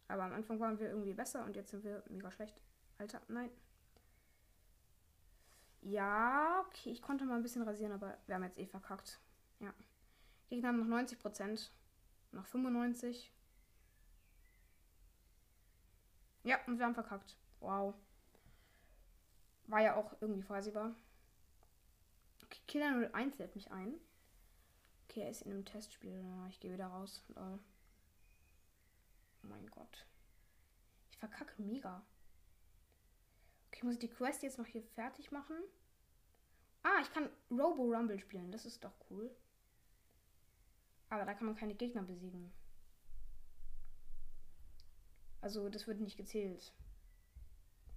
Aber 0.07 0.25
am 0.25 0.33
Anfang 0.33 0.61
waren 0.61 0.79
wir 0.79 0.89
irgendwie 0.91 1.15
besser 1.15 1.45
und 1.45 1.57
jetzt 1.57 1.71
sind 1.71 1.83
wir 1.85 2.03
mega 2.09 2.31
schlecht. 2.31 2.61
Alter, 2.99 3.21
nein. 3.29 3.51
Ja, 5.81 6.65
okay, 6.67 6.91
ich 6.91 7.03
konnte 7.03 7.25
mal 7.25 7.37
ein 7.37 7.43
bisschen 7.43 7.63
rasieren, 7.63 7.93
aber 7.93 8.17
wir 8.27 8.37
haben 8.37 8.45
jetzt 8.45 8.59
eh 8.59 8.67
verkackt. 8.67 9.19
Ja. 9.59 9.75
Gegner 10.49 10.69
haben 10.69 10.79
noch 10.79 10.87
90 10.87 11.19
Prozent. 11.19 11.73
Noch 12.31 12.47
95. 12.47 13.33
Ja, 16.45 16.59
und 16.67 16.79
wir 16.79 16.87
haben 16.87 16.95
verkackt. 16.95 17.37
Wow. 17.61 17.95
War 19.67 19.81
ja 19.81 19.97
auch 19.97 20.15
irgendwie 20.21 20.43
vorhersehbar. 20.43 20.95
Okay, 22.45 22.61
Killer 22.69 23.11
01 23.13 23.39
lädt 23.39 23.55
mich 23.55 23.71
ein. 23.73 23.95
Okay, 25.13 25.25
er 25.25 25.31
ist 25.31 25.43
in 25.43 25.53
einem 25.53 25.67
Testspiel. 25.67 26.25
Ich 26.49 26.59
gehe 26.59 26.73
wieder 26.73 26.87
raus. 26.87 27.23
Lol. 27.35 27.59
Oh 29.43 29.47
mein 29.47 29.67
Gott. 29.67 30.07
Ich 31.11 31.19
verkacke 31.19 31.61
mega. 31.61 32.03
Okay, 33.69 33.85
muss 33.85 33.97
ich 33.97 34.01
die 34.01 34.09
Quest 34.09 34.43
jetzt 34.43 34.57
noch 34.57 34.65
hier 34.65 34.83
fertig 34.83 35.31
machen? 35.31 35.57
Ah, 36.83 36.99
ich 37.03 37.13
kann 37.13 37.29
Robo 37.51 37.83
Rumble 37.83 38.19
spielen. 38.21 38.51
Das 38.53 38.65
ist 38.65 38.85
doch 38.85 38.95
cool. 39.11 39.31
Aber 41.11 41.27
da 41.27 41.35
kann 41.35 41.45
man 41.45 41.57
keine 41.57 41.75
Gegner 41.75 42.05
besiegen. 42.05 42.51
Also, 45.43 45.69
das 45.69 45.87
wird 45.87 46.01
nicht 46.01 46.17
gezählt. 46.17 46.73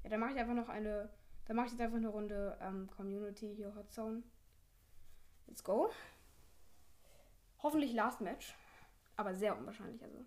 Ja, 0.03 0.09
dann 0.09 0.19
mache 0.19 0.33
ich 0.33 0.37
einfach 0.37 0.53
noch 0.53 0.67
eine. 0.67 1.09
Dann 1.45 1.55
mache 1.55 1.67
ich 1.67 1.71
jetzt 1.71 1.81
einfach 1.81 1.95
eine 1.95 2.09
Runde 2.09 2.57
ähm, 2.59 2.89
Community 2.91 3.55
hier 3.55 3.73
Hot 3.73 3.89
Zone. 3.93 4.21
Let's 5.47 5.63
go. 5.63 5.93
Hoffentlich 7.65 7.93
Last 7.93 8.21
Match. 8.21 8.55
Aber 9.15 9.33
sehr 9.33 9.57
unwahrscheinlich, 9.57 10.03
also. 10.03 10.23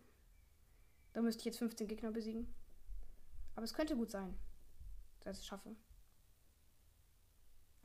Da 1.12 1.22
müsste 1.22 1.38
ich 1.42 1.44
jetzt 1.44 1.58
15 1.58 1.86
Gegner 1.86 2.10
besiegen. 2.10 2.52
Aber 3.54 3.62
es 3.62 3.74
könnte 3.74 3.96
gut 3.96 4.10
sein, 4.10 4.36
dass 5.20 5.36
ich 5.36 5.44
es 5.44 5.46
schaffe. 5.46 5.76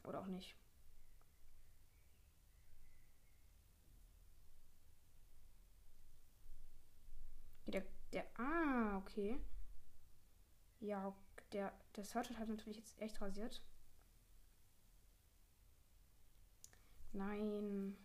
Oder 0.05 0.21
auch 0.21 0.25
nicht. 0.25 0.55
Der, 7.67 7.85
der, 8.11 8.25
ah, 8.39 8.97
okay. 8.97 9.39
Ja, 10.79 11.15
der, 11.51 11.71
der 11.95 12.05
Search 12.05 12.35
hat 12.39 12.49
natürlich 12.49 12.77
jetzt 12.77 12.99
echt 12.99 13.21
rasiert. 13.21 13.61
Nein. 17.11 17.95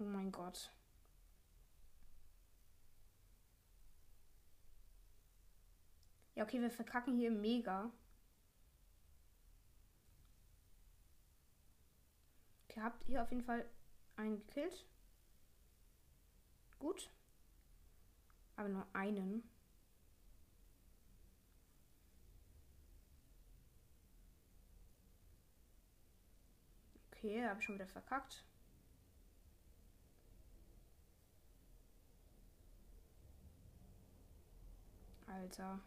Oh 0.00 0.04
mein 0.04 0.32
Gott. 0.32 0.72
Ja, 6.34 6.44
okay, 6.44 6.58
wir 6.62 6.70
verkacken 6.70 7.18
hier 7.18 7.30
mega. 7.30 7.92
Ihr 12.74 12.82
habt 12.82 13.04
hier 13.04 13.22
auf 13.22 13.30
jeden 13.30 13.44
Fall 13.44 13.68
einen 14.16 14.38
gekillt. 14.38 14.86
Gut. 16.78 17.10
Aber 18.56 18.70
nur 18.70 18.86
einen. 18.94 19.42
Okay, 27.12 27.46
habe 27.46 27.60
ich 27.60 27.66
schon 27.66 27.74
wieder 27.74 27.86
verkackt. 27.86 28.46
Alter. 35.40 35.80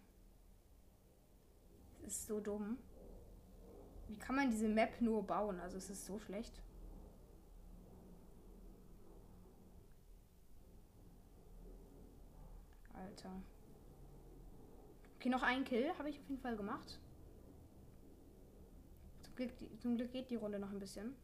Das 2.02 2.13
ist 2.13 2.28
so 2.28 2.39
dumm. 2.39 2.78
Wie 4.08 4.18
kann 4.18 4.36
man 4.36 4.50
diese 4.50 4.68
Map 4.68 5.00
nur 5.00 5.26
bauen? 5.26 5.60
Also 5.60 5.78
es 5.78 5.89
ist 5.89 6.06
so 6.06 6.20
schlecht. 6.20 6.62
Alter. 12.94 13.32
Okay, 15.16 15.30
noch 15.30 15.44
ein 15.44 15.63
Kill 15.63 15.96
habe 15.98 16.10
ich 16.10 16.20
auf 16.20 16.28
jeden 16.28 16.42
Fall 16.42 16.58
gemacht. 16.58 17.00
Zum 19.22 19.36
Glück, 19.36 19.52
zum 19.80 19.96
Glück 19.96 20.12
geht 20.12 20.30
die 20.32 20.36
Runde 20.36 20.60
noch 20.60 20.72
ein 20.72 20.80
bisschen. 20.80 21.16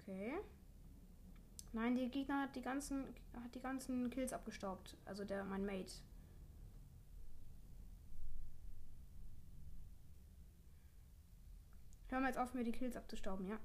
Okay. 0.00 0.40
Nein, 1.72 1.94
die 1.94 2.08
Gegner 2.10 2.42
hat 2.42 2.56
die 2.56 2.62
ganzen 2.62 3.14
hat 3.32 3.54
die 3.54 3.60
ganzen 3.60 4.10
Kills 4.10 4.32
abgestaubt. 4.32 4.96
Also 5.04 5.24
der 5.24 5.44
mein 5.44 5.64
Mate. 5.64 5.92
Hör 12.08 12.20
mal 12.20 12.26
jetzt 12.26 12.38
auf, 12.38 12.54
mir 12.54 12.64
die 12.64 12.72
Kills 12.72 12.96
abzustauben, 12.96 13.46
ja. 13.46 13.58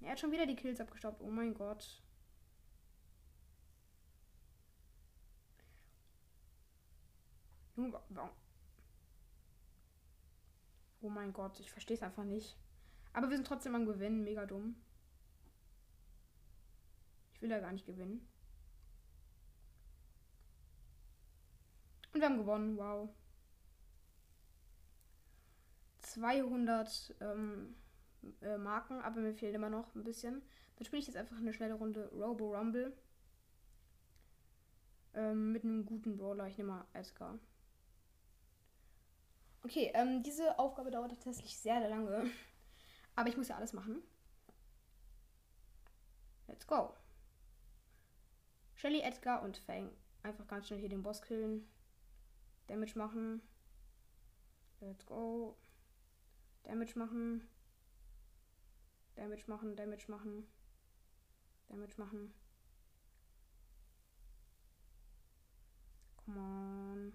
Er 0.00 0.12
hat 0.12 0.20
schon 0.20 0.32
wieder 0.32 0.46
die 0.46 0.56
Kills 0.56 0.80
abgestaubt. 0.80 1.22
Oh 1.22 1.30
mein 1.30 1.54
Gott. 1.54 2.02
Oh 11.02 11.08
mein 11.08 11.32
Gott, 11.32 11.58
ich 11.60 11.70
verstehe 11.70 11.96
es 11.96 12.02
einfach 12.02 12.24
nicht. 12.24 12.58
Aber 13.14 13.30
wir 13.30 13.36
sind 13.36 13.46
trotzdem 13.46 13.74
am 13.74 13.86
Gewinnen. 13.86 14.22
Mega 14.22 14.44
dumm. 14.44 14.76
Ich 17.40 17.42
will 17.42 17.50
ja 17.52 17.60
gar 17.60 17.72
nicht 17.72 17.86
gewinnen. 17.86 18.28
Und 22.12 22.20
wir 22.20 22.28
haben 22.28 22.36
gewonnen. 22.36 22.76
Wow. 22.76 23.08
200 26.00 27.14
ähm, 27.22 27.74
äh, 28.42 28.58
Marken, 28.58 29.00
aber 29.00 29.22
mir 29.22 29.32
fehlt 29.32 29.54
immer 29.54 29.70
noch 29.70 29.94
ein 29.94 30.04
bisschen. 30.04 30.42
Dann 30.76 30.84
spiele 30.84 31.00
ich 31.00 31.06
jetzt 31.06 31.16
einfach 31.16 31.38
eine 31.38 31.54
schnelle 31.54 31.72
Runde 31.72 32.10
Robo 32.12 32.54
Rumble. 32.54 32.94
Ähm, 35.14 35.52
mit 35.52 35.64
einem 35.64 35.86
guten 35.86 36.18
Brawler. 36.18 36.46
Ich 36.46 36.58
nehme 36.58 36.72
mal 36.72 36.86
Edgar. 36.92 37.38
Okay, 39.62 39.92
ähm, 39.94 40.22
diese 40.22 40.58
Aufgabe 40.58 40.90
dauert 40.90 41.12
tatsächlich 41.12 41.56
sehr 41.56 41.88
lange. 41.88 42.30
Aber 43.16 43.30
ich 43.30 43.38
muss 43.38 43.48
ja 43.48 43.56
alles 43.56 43.72
machen. 43.72 44.02
Let's 46.46 46.66
go. 46.66 46.92
Shelly, 48.80 49.02
Edgar 49.02 49.42
und 49.42 49.58
Fang. 49.58 49.90
Einfach 50.22 50.46
ganz 50.46 50.66
schnell 50.66 50.80
hier 50.80 50.88
den 50.88 51.02
Boss 51.02 51.20
killen. 51.20 51.68
Damage 52.66 52.96
machen. 52.96 53.42
Let's 54.80 55.04
go. 55.04 55.54
Damage 56.62 56.98
machen. 56.98 57.46
Damage 59.16 59.44
machen, 59.48 59.76
Damage 59.76 60.06
machen. 60.08 60.46
Damage 61.68 61.92
machen. 61.98 62.32
Come 66.24 66.40
on. 66.40 67.12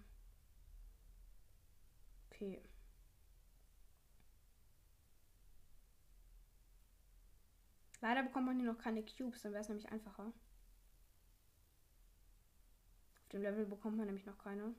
Okay. 2.29 2.61
Leider 8.01 8.21
bekommt 8.21 8.45
man 8.45 8.59
hier 8.59 8.71
noch 8.71 8.77
keine 8.77 9.03
Cubes, 9.03 9.41
dann 9.41 9.53
wäre 9.53 9.61
es 9.63 9.69
nämlich 9.69 9.89
einfacher. 9.91 10.31
Auf 13.25 13.29
dem 13.29 13.41
Level 13.41 13.65
bekommt 13.65 13.97
man 13.97 14.05
nämlich 14.05 14.25
noch 14.27 14.37
keine. 14.37 14.75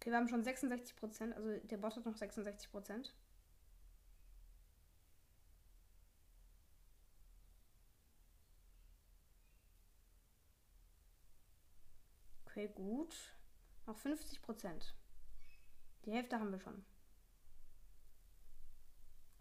Okay, 0.00 0.10
wir 0.10 0.16
haben 0.16 0.28
schon 0.28 0.42
66%, 0.42 1.32
also 1.32 1.58
der 1.68 1.76
Bot 1.76 1.94
hat 1.94 2.04
noch 2.06 2.16
66%. 2.16 3.12
Okay, 12.46 12.68
gut. 12.74 13.14
Noch 13.86 13.96
50%. 13.96 14.94
Die 16.04 16.12
Hälfte 16.12 16.40
haben 16.40 16.50
wir 16.50 16.58
schon. 16.58 16.84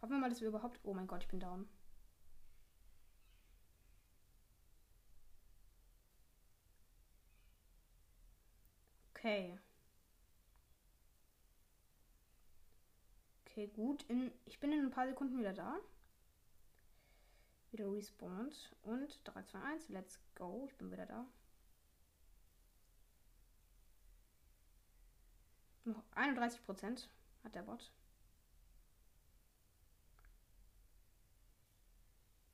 Hoffen 0.01 0.13
wir 0.13 0.19
mal, 0.19 0.29
dass 0.29 0.41
wir 0.41 0.47
überhaupt... 0.47 0.79
Oh 0.83 0.93
mein 0.93 1.07
Gott, 1.07 1.23
ich 1.23 1.27
bin 1.29 1.39
down. 1.39 1.67
Okay. 9.13 9.59
Okay, 13.45 13.67
gut. 13.67 14.03
In, 14.03 14.31
ich 14.45 14.59
bin 14.59 14.71
in 14.71 14.85
ein 14.85 14.91
paar 14.91 15.07
Sekunden 15.07 15.37
wieder 15.37 15.51
da. 15.53 15.75
Wieder 17.71 17.91
respawned. 17.91 18.73
Und 18.83 19.19
3, 19.25 19.43
2, 19.43 19.61
1, 19.61 19.89
let's 19.89 20.19
go. 20.35 20.65
Ich 20.67 20.77
bin 20.77 20.91
wieder 20.91 21.05
da. 21.05 21.25
Noch 25.83 26.03
31% 26.15 27.07
hat 27.43 27.55
der 27.55 27.63
Bot. 27.63 27.91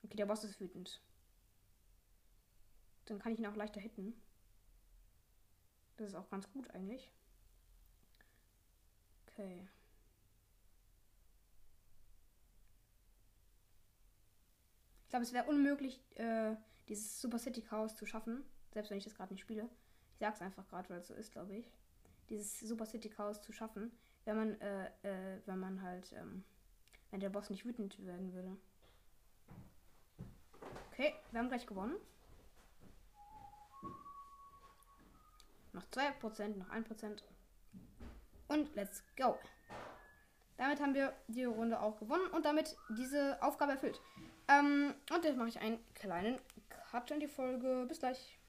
Okay, 0.06 0.18
der 0.18 0.28
Boss 0.28 0.44
ist 0.44 0.60
wütend. 0.60 1.02
Dann 3.06 3.18
kann 3.18 3.32
ich 3.32 3.39
ihn 3.39 3.48
auch 3.48 3.56
leichter 3.56 3.82
hitten. 3.82 4.13
Das 5.98 6.10
ist 6.10 6.15
auch 6.15 6.30
ganz 6.30 6.48
gut 6.52 6.70
eigentlich. 6.72 7.12
Okay. 9.28 9.68
Ich 15.04 15.10
glaube, 15.10 15.24
es 15.24 15.34
wäre 15.34 15.48
unmöglich, 15.48 16.00
äh, 16.15 16.56
dieses 16.88 17.20
Super 17.20 17.39
City 17.39 17.62
Chaos 17.62 17.96
zu 17.96 18.06
schaffen. 18.06 18.46
Selbst 18.74 18.91
wenn 18.91 19.00
ich 19.00 19.06
das 19.06 19.15
gerade 19.15 19.34
nicht 19.34 19.41
spiele. 19.41 19.68
Ich 20.13 20.20
sag's 20.20 20.41
einfach 20.41 20.68
gerade, 20.68 20.89
weil 20.89 21.00
es 21.00 21.08
so 21.08 21.15
ist, 21.15 21.32
glaube 21.32 21.56
ich. 21.56 21.72
Dieses 22.30 22.60
Super 22.60 22.86
City 22.86 23.10
Chaos 23.10 23.41
zu 23.41 23.52
schaffen, 23.52 23.91
wenn 24.26 24.36
man, 24.36 24.62
äh, 24.62 24.86
äh, 25.02 25.41
wenn 25.48 25.60
man 25.60 25.82
halt, 25.82 26.13
ähm, 26.13 26.44
wenn 27.10 27.22
der 27.22 27.30
Boss 27.30 27.50
nicht 27.50 27.65
wütend 27.65 28.06
werden 28.06 28.34
würde. 28.34 28.56
Okay, 30.91 31.13
wir 31.32 31.39
haben 31.39 31.49
gleich 31.49 31.67
gewonnen. 31.67 31.95
Noch 35.73 35.84
2%, 35.91 36.58
noch 36.58 36.69
1%. 36.69 37.23
Und 38.47 38.73
let's 38.75 39.04
go. 39.17 39.38
Damit 40.58 40.80
haben 40.80 40.93
wir 40.93 41.13
die 41.28 41.43
Runde 41.43 41.82
auch 41.82 41.99
gewonnen 41.99 42.28
und 42.28 42.45
damit 42.45 42.78
diese 42.97 43.38
Aufgabe 43.41 43.73
erfüllt. 43.73 43.99
Ähm, 44.47 44.93
und 45.13 45.25
jetzt 45.25 45.38
mache 45.38 45.49
ich 45.49 45.60
einen 45.60 45.80
kleinen 45.95 46.39
Cut 46.91 47.12
in 47.12 47.19
die 47.19 47.28
Folge. 47.28 47.86
Bis 47.88 47.99
gleich. 47.99 48.39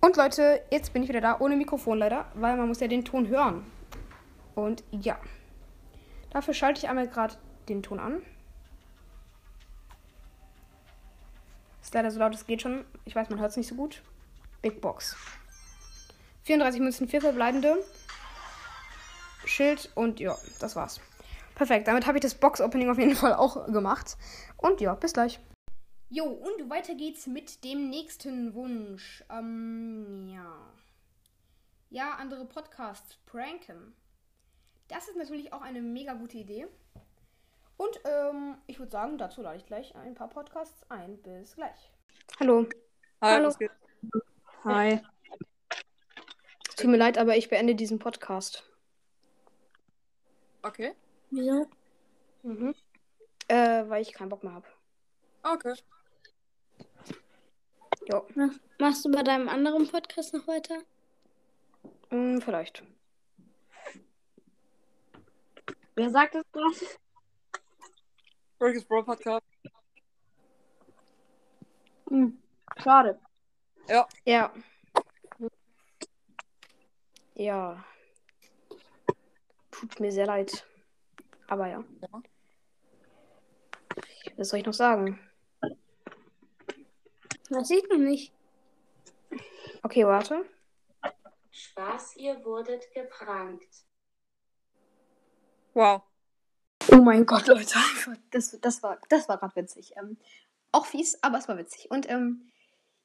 Und 0.00 0.16
Leute, 0.16 0.64
jetzt 0.70 0.92
bin 0.92 1.02
ich 1.02 1.08
wieder 1.08 1.20
da, 1.20 1.38
ohne 1.38 1.56
Mikrofon 1.56 1.98
leider, 1.98 2.26
weil 2.34 2.56
man 2.56 2.66
muss 2.66 2.80
ja 2.80 2.88
den 2.88 3.04
Ton 3.04 3.28
hören. 3.28 3.64
Und 4.56 4.82
ja. 4.90 5.18
Dafür 6.30 6.54
schalte 6.54 6.80
ich 6.80 6.88
einmal 6.88 7.06
gerade 7.06 7.36
den 7.68 7.82
Ton 7.82 8.00
an. 8.00 8.22
Leider 11.94 12.10
so 12.10 12.18
laut, 12.18 12.34
es 12.34 12.44
geht 12.44 12.60
schon. 12.60 12.84
Ich 13.04 13.14
weiß, 13.14 13.30
man 13.30 13.38
hört 13.38 13.52
es 13.52 13.56
nicht 13.56 13.68
so 13.68 13.76
gut. 13.76 14.02
Big 14.62 14.80
Box. 14.80 15.16
34 16.42 16.80
Münzen, 16.80 17.06
4 17.06 17.20
verbleibende. 17.20 17.84
Schild 19.44 19.92
und 19.94 20.18
ja, 20.18 20.36
das 20.58 20.74
war's. 20.74 21.00
Perfekt, 21.54 21.86
damit 21.86 22.08
habe 22.08 22.18
ich 22.18 22.22
das 22.22 22.34
Box-Opening 22.34 22.90
auf 22.90 22.98
jeden 22.98 23.14
Fall 23.14 23.34
auch 23.34 23.66
gemacht. 23.66 24.16
Und 24.56 24.80
ja, 24.80 24.96
bis 24.96 25.12
gleich. 25.12 25.38
Jo, 26.10 26.24
und 26.24 26.68
weiter 26.68 26.96
geht's 26.96 27.28
mit 27.28 27.62
dem 27.62 27.90
nächsten 27.90 28.54
Wunsch. 28.54 29.22
Ähm, 29.30 30.28
ja. 30.34 30.52
Ja, 31.90 32.16
andere 32.16 32.44
Podcasts 32.44 33.18
pranken. 33.24 33.94
Das 34.88 35.06
ist 35.06 35.16
natürlich 35.16 35.52
auch 35.52 35.62
eine 35.62 35.80
mega 35.80 36.14
gute 36.14 36.38
Idee. 36.38 36.66
Und 37.76 38.00
ähm, 38.04 38.56
ich 38.66 38.78
würde 38.78 38.92
sagen, 38.92 39.18
dazu 39.18 39.42
lade 39.42 39.56
ich 39.56 39.66
gleich 39.66 39.94
ein 39.96 40.14
paar 40.14 40.28
Podcasts 40.28 40.88
ein. 40.90 41.20
Bis 41.22 41.56
gleich. 41.56 41.90
Hallo. 42.38 42.66
Hi, 43.20 43.32
Hallo. 43.32 43.54
Hi. 44.64 45.00
Tut 46.76 46.90
mir 46.90 46.96
leid, 46.96 47.18
aber 47.18 47.36
ich 47.36 47.48
beende 47.48 47.74
diesen 47.74 47.98
Podcast. 47.98 48.64
Okay. 50.62 50.94
Wieso? 51.30 51.66
Mhm. 52.42 52.74
Äh, 53.48 53.88
weil 53.88 54.02
ich 54.02 54.12
keinen 54.12 54.28
Bock 54.28 54.44
mehr 54.44 54.54
habe. 54.54 54.66
Okay. 55.42 55.74
Jo, 58.06 58.26
Machst 58.78 59.04
du 59.04 59.10
bei 59.10 59.22
deinem 59.22 59.48
anderen 59.48 59.88
Podcast 59.88 60.34
noch 60.34 60.46
weiter? 60.46 60.78
hm, 62.10 62.40
vielleicht. 62.42 62.82
Wer 65.94 66.10
sagt 66.10 66.34
das 66.34 66.44
gerade? 66.52 66.76
Burgers 68.58 68.84
Bro 68.84 69.04
Podcast. 69.04 69.46
Hm, 72.08 72.42
schade. 72.82 73.20
Ja. 73.88 74.06
Ja. 77.34 77.84
Tut 79.70 80.00
mir 80.00 80.12
sehr 80.12 80.26
leid. 80.26 80.66
Aber 81.48 81.66
ja. 81.66 81.84
Ja. 82.00 82.22
Was 84.36 84.48
soll 84.48 84.60
ich 84.60 84.66
noch 84.66 84.74
sagen? 84.74 85.20
Das 87.50 87.68
sieht 87.68 87.88
man 87.90 88.04
nicht. 88.04 88.32
Okay, 89.82 90.06
warte. 90.06 90.48
Spaß, 91.50 92.16
ihr 92.16 92.42
wurdet 92.44 92.90
geprankt. 92.92 93.84
Wow. 95.74 96.02
Oh 96.90 96.96
mein 96.96 97.26
Gott, 97.26 97.46
Leute. 97.46 97.78
Das, 98.30 98.58
das 98.60 98.82
war, 98.82 98.98
das 99.08 99.28
war 99.28 99.38
gerade 99.38 99.56
witzig. 99.56 99.92
Ähm, 99.96 100.18
auch 100.72 100.86
fies, 100.86 101.18
aber 101.22 101.38
es 101.38 101.48
war 101.48 101.56
witzig. 101.56 101.90
Und 101.90 102.08
ähm, 102.10 102.50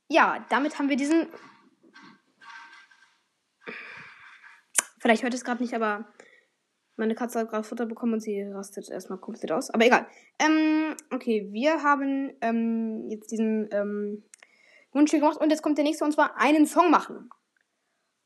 ja, 0.07 0.45
damit 0.49 0.79
haben 0.79 0.89
wir 0.89 0.97
diesen. 0.97 1.27
Vielleicht 4.99 5.23
hört 5.23 5.33
es 5.33 5.45
gerade 5.45 5.63
nicht, 5.63 5.73
aber 5.73 6.05
meine 6.97 7.15
Katze 7.15 7.39
hat 7.39 7.49
gerade 7.49 7.63
Futter 7.63 7.85
bekommen 7.85 8.13
und 8.13 8.19
sie 8.19 8.41
rastet 8.41 8.89
erstmal 8.89 9.19
komplett 9.19 9.51
aus. 9.51 9.69
Aber 9.69 9.85
egal. 9.85 10.05
Ähm, 10.39 10.97
okay, 11.11 11.47
wir 11.51 11.81
haben 11.81 12.33
ähm, 12.41 13.07
jetzt 13.09 13.31
diesen 13.31 13.69
ähm, 13.71 14.23
Wunsch 14.91 15.11
hier 15.11 15.21
gemacht 15.21 15.39
und 15.39 15.49
jetzt 15.49 15.61
kommt 15.61 15.77
der 15.77 15.85
nächste 15.85 16.03
und 16.03 16.11
zwar 16.11 16.37
einen 16.37 16.65
Song 16.65 16.91
machen. 16.91 17.29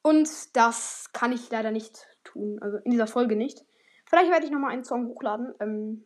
Und 0.02 0.30
das 0.56 1.12
kann 1.14 1.32
ich 1.32 1.50
leider 1.52 1.72
nicht 1.72 2.08
tun. 2.24 2.58
Also 2.62 2.78
in 2.78 2.92
dieser 2.92 3.08
Folge 3.08 3.36
nicht. 3.36 3.64
Vielleicht 4.14 4.30
werde 4.30 4.46
ich 4.46 4.52
nochmal 4.52 4.74
einen 4.74 4.84
Song 4.84 5.08
hochladen. 5.08 5.56
Ähm, 5.60 6.06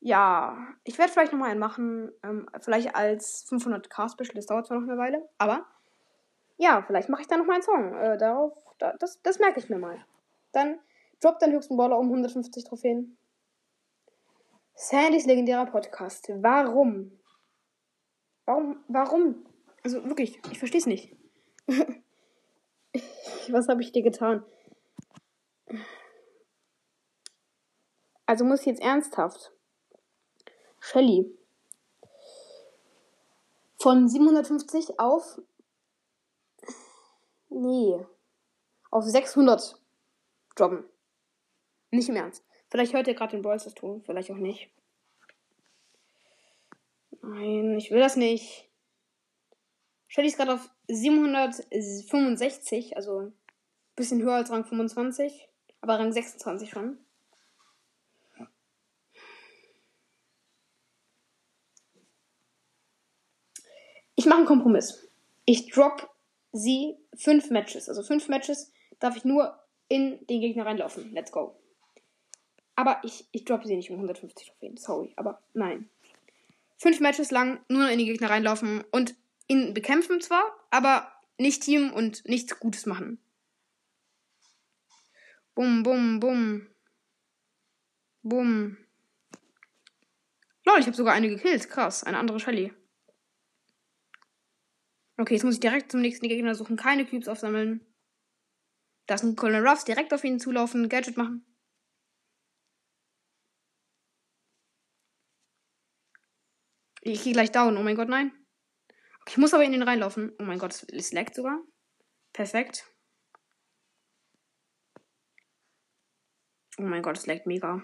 ja, 0.00 0.58
ich 0.82 0.98
werde 0.98 1.12
vielleicht 1.12 1.30
nochmal 1.30 1.52
einen 1.52 1.60
machen. 1.60 2.10
Ähm, 2.24 2.50
vielleicht 2.58 2.96
als 2.96 3.46
500k 3.48 4.10
Special. 4.10 4.34
Das 4.34 4.46
dauert 4.46 4.66
zwar 4.66 4.80
noch 4.80 4.88
eine 4.88 4.98
Weile. 4.98 5.28
Aber 5.38 5.64
ja, 6.56 6.82
vielleicht 6.82 7.08
mache 7.08 7.22
ich 7.22 7.28
da 7.28 7.36
nochmal 7.36 7.54
einen 7.54 7.62
Song. 7.62 7.94
Äh, 7.94 8.18
darauf, 8.18 8.54
da, 8.78 8.92
das, 8.98 9.22
das 9.22 9.38
merke 9.38 9.60
ich 9.60 9.68
mir 9.68 9.78
mal. 9.78 10.04
Dann 10.50 10.80
droppt 11.20 11.42
deinen 11.42 11.52
höchsten 11.52 11.76
Baller 11.76 11.96
um 11.96 12.06
150 12.06 12.64
Trophäen. 12.64 13.18
Sandys 14.74 15.26
legendärer 15.26 15.66
Podcast. 15.66 16.28
Warum? 16.28 17.20
Warum? 18.46 18.82
Warum? 18.88 19.46
Also 19.84 20.04
wirklich, 20.06 20.40
ich 20.50 20.58
verstehe 20.58 20.80
es 20.80 20.86
nicht. 20.86 21.14
Was 23.48 23.68
habe 23.68 23.80
ich 23.80 23.92
dir 23.92 24.02
getan? 24.02 24.44
Also 28.34 28.44
muss 28.44 28.60
ich 28.62 28.66
jetzt 28.66 28.82
ernsthaft. 28.82 29.52
Shelly. 30.80 31.32
Von 33.78 34.08
750 34.08 34.98
auf. 34.98 35.40
Nee. 37.48 38.04
Auf 38.90 39.04
600 39.04 39.80
droppen. 40.56 40.82
Nicht 41.92 42.08
im 42.08 42.16
Ernst. 42.16 42.44
Vielleicht 42.72 42.92
hört 42.92 43.06
ihr 43.06 43.14
gerade 43.14 43.36
den 43.36 43.42
Brawl 43.42 43.60
Stars 43.60 43.74
Ton, 43.74 44.02
vielleicht 44.02 44.32
auch 44.32 44.36
nicht. 44.36 44.68
Nein, 47.22 47.78
ich 47.78 47.92
will 47.92 48.00
das 48.00 48.16
nicht. 48.16 48.68
Shelly 50.08 50.26
ist 50.26 50.38
gerade 50.38 50.54
auf 50.54 50.68
765, 50.88 52.96
also 52.96 53.20
ein 53.20 53.32
bisschen 53.94 54.22
höher 54.22 54.34
als 54.34 54.50
Rang 54.50 54.64
25, 54.64 55.48
aber 55.82 56.00
Rang 56.00 56.10
26 56.10 56.68
schon. 56.68 56.98
Ich 64.24 64.28
mache 64.30 64.38
einen 64.38 64.46
Kompromiss. 64.46 65.06
Ich 65.44 65.70
drop 65.70 66.08
sie 66.50 66.96
fünf 67.14 67.50
Matches. 67.50 67.90
Also 67.90 68.02
fünf 68.02 68.26
Matches 68.30 68.72
darf 68.98 69.18
ich 69.18 69.26
nur 69.26 69.62
in 69.88 70.18
den 70.28 70.40
Gegner 70.40 70.64
reinlaufen. 70.64 71.12
Let's 71.12 71.30
go. 71.30 71.54
Aber 72.74 73.02
ich, 73.02 73.28
ich 73.32 73.44
droppe 73.44 73.68
sie 73.68 73.76
nicht 73.76 73.90
um 73.90 73.96
150 73.96 74.46
Trophäen. 74.48 74.78
Sorry, 74.78 75.12
aber 75.16 75.42
nein. 75.52 75.90
Fünf 76.78 77.00
Matches 77.00 77.32
lang 77.32 77.60
nur 77.68 77.90
in 77.90 77.98
die 77.98 78.06
Gegner 78.06 78.30
reinlaufen 78.30 78.82
und 78.92 79.14
ihn 79.46 79.74
bekämpfen 79.74 80.22
zwar, 80.22 80.42
aber 80.70 81.12
nicht 81.36 81.62
Team 81.62 81.92
und 81.92 82.26
nichts 82.26 82.58
Gutes 82.58 82.86
machen. 82.86 83.18
Bum, 85.54 85.82
bum, 85.82 86.18
bum. 86.18 86.66
Bum. 88.22 88.78
Lol, 90.64 90.80
ich 90.80 90.86
habe 90.86 90.96
sogar 90.96 91.12
eine 91.12 91.28
gekillt. 91.28 91.68
Krass, 91.68 92.04
eine 92.04 92.16
andere 92.16 92.40
Shelly. 92.40 92.72
Okay, 95.16 95.34
jetzt 95.34 95.44
muss 95.44 95.54
ich 95.54 95.60
direkt 95.60 95.92
zum 95.92 96.00
nächsten 96.00 96.28
Gegner 96.28 96.54
suchen. 96.54 96.76
Keine 96.76 97.06
Cubes 97.06 97.28
aufsammeln. 97.28 97.86
Da 99.06 99.14
ist 99.14 99.22
ein 99.22 99.36
Colonel 99.36 99.66
Ruffs. 99.66 99.84
Direkt 99.84 100.12
auf 100.12 100.24
ihn 100.24 100.40
zulaufen. 100.40 100.88
Gadget 100.88 101.16
machen. 101.16 101.46
Ich 107.00 107.22
gehe 107.22 107.32
gleich 107.32 107.52
down. 107.52 107.76
Oh 107.76 107.82
mein 107.82 107.96
Gott, 107.96 108.08
nein. 108.08 108.32
Okay, 109.20 109.32
ich 109.32 109.38
muss 109.38 109.54
aber 109.54 109.64
in 109.64 109.72
den 109.72 109.82
reinlaufen. 109.82 110.32
Oh 110.38 110.42
mein 110.44 110.58
Gott, 110.58 110.84
es 110.90 111.12
laggt 111.12 111.34
sogar. 111.34 111.60
Perfekt. 112.32 112.84
Oh 116.78 116.82
mein 116.82 117.02
Gott, 117.02 117.18
es 117.18 117.26
laggt 117.26 117.46
mega. 117.46 117.82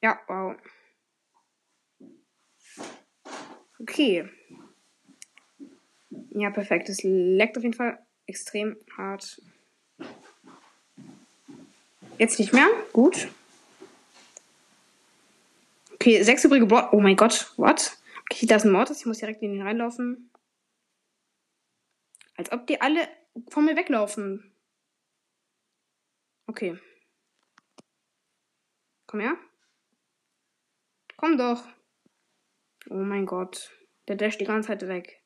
Ja, 0.00 0.20
wow. 0.28 0.54
Okay. 3.86 4.26
Ja, 6.30 6.50
perfekt. 6.50 6.88
Es 6.88 7.02
leckt 7.02 7.58
auf 7.58 7.62
jeden 7.62 7.74
Fall 7.74 7.98
extrem 8.26 8.78
hart. 8.96 9.42
Jetzt 12.18 12.38
nicht 12.38 12.54
mehr. 12.54 12.66
Gut. 12.94 13.28
Okay, 15.92 16.22
sechs 16.22 16.42
übrige 16.44 16.64
Bro 16.64 16.88
Oh 16.92 17.00
mein 17.00 17.16
Gott. 17.16 17.52
What? 17.58 17.98
Okay, 18.22 18.46
da 18.46 18.56
ist 18.56 18.64
ein 18.64 18.72
Mortis. 18.72 19.00
Ich 19.00 19.06
muss 19.06 19.18
direkt 19.18 19.42
in 19.42 19.52
ihn 19.52 19.62
reinlaufen. 19.62 20.30
Als 22.36 22.50
ob 22.52 22.66
die 22.66 22.80
alle 22.80 23.06
von 23.50 23.66
mir 23.66 23.76
weglaufen. 23.76 24.50
Okay. 26.46 26.78
Komm 29.06 29.20
her. 29.20 29.36
Komm 31.18 31.36
doch. 31.36 31.73
Oh 32.90 32.94
mein 32.94 33.26
Gott. 33.26 33.70
Der 34.08 34.16
dasht 34.16 34.40
die 34.40 34.44
ganze 34.44 34.68
Zeit 34.68 34.86
weg. 34.88 35.22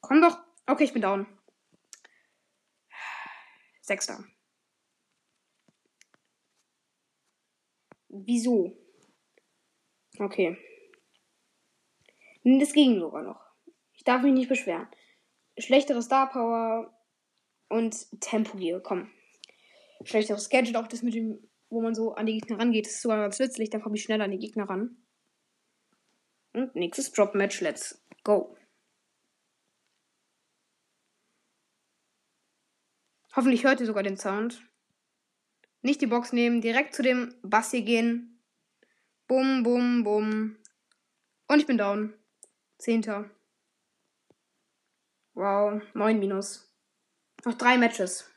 Komm 0.00 0.20
doch. 0.20 0.38
Okay, 0.66 0.84
ich 0.84 0.92
bin 0.92 1.02
down. 1.02 1.26
Sechster. 3.80 4.24
Wieso? 8.08 8.76
Okay. 10.18 10.56
Das 12.44 12.72
ging 12.72 13.00
sogar 13.00 13.22
noch. 13.22 13.40
Ich 13.94 14.04
darf 14.04 14.22
mich 14.22 14.32
nicht 14.32 14.48
beschweren. 14.48 14.86
Schlechtere 15.58 16.02
Star 16.02 16.30
Power 16.30 16.93
und 17.68 18.20
Tempo 18.20 18.56
Gear, 18.58 18.80
komm. 18.80 19.10
Schlechteres 20.04 20.48
Gadget, 20.48 20.76
auch 20.76 20.86
das 20.86 21.02
mit 21.02 21.14
dem, 21.14 21.48
wo 21.70 21.80
man 21.80 21.94
so 21.94 22.14
an 22.14 22.26
die 22.26 22.38
Gegner 22.38 22.58
rangeht, 22.58 22.86
ist 22.86 23.00
sogar 23.00 23.18
ganz 23.18 23.38
nützlich. 23.38 23.70
Dann 23.70 23.82
komme 23.82 23.96
ich 23.96 24.02
schneller 24.02 24.24
an 24.24 24.30
die 24.30 24.38
Gegner 24.38 24.68
ran. 24.68 24.96
Und 26.52 26.74
nächstes 26.76 27.10
Drop 27.12 27.34
Match, 27.34 27.60
let's 27.60 28.04
go. 28.22 28.56
Hoffentlich 33.34 33.64
hört 33.64 33.80
ihr 33.80 33.86
sogar 33.86 34.02
den 34.04 34.16
Sound. 34.16 34.62
Nicht 35.82 36.00
die 36.00 36.06
Box 36.06 36.32
nehmen, 36.32 36.60
direkt 36.60 36.94
zu 36.94 37.02
dem 37.02 37.34
Bassi 37.42 37.82
gehen. 37.82 38.40
Bum, 39.26 39.64
bum, 39.64 40.04
bum. 40.04 40.56
Und 41.48 41.58
ich 41.58 41.66
bin 41.66 41.78
down. 41.78 42.14
Zehnter. 42.78 43.30
Wow, 45.34 45.82
9 45.94 46.18
minus. 46.18 46.73
Noch 47.44 47.54
drei 47.54 47.76
Matches. 47.76 48.30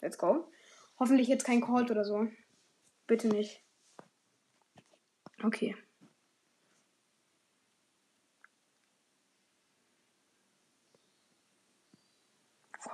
Let's 0.00 0.18
go. 0.18 0.50
Hoffentlich 0.98 1.28
jetzt 1.28 1.44
kein 1.44 1.60
Cold 1.60 1.90
oder 1.90 2.04
so. 2.04 2.28
Bitte 3.06 3.28
nicht. 3.28 3.60
Okay. 5.42 5.76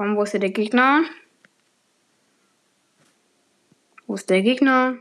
Komm, 0.00 0.16
wo 0.16 0.22
ist 0.22 0.32
der 0.32 0.50
Gegner? 0.50 1.04
Wo 4.06 4.14
ist 4.14 4.30
der 4.30 4.42
Gegner? 4.42 4.98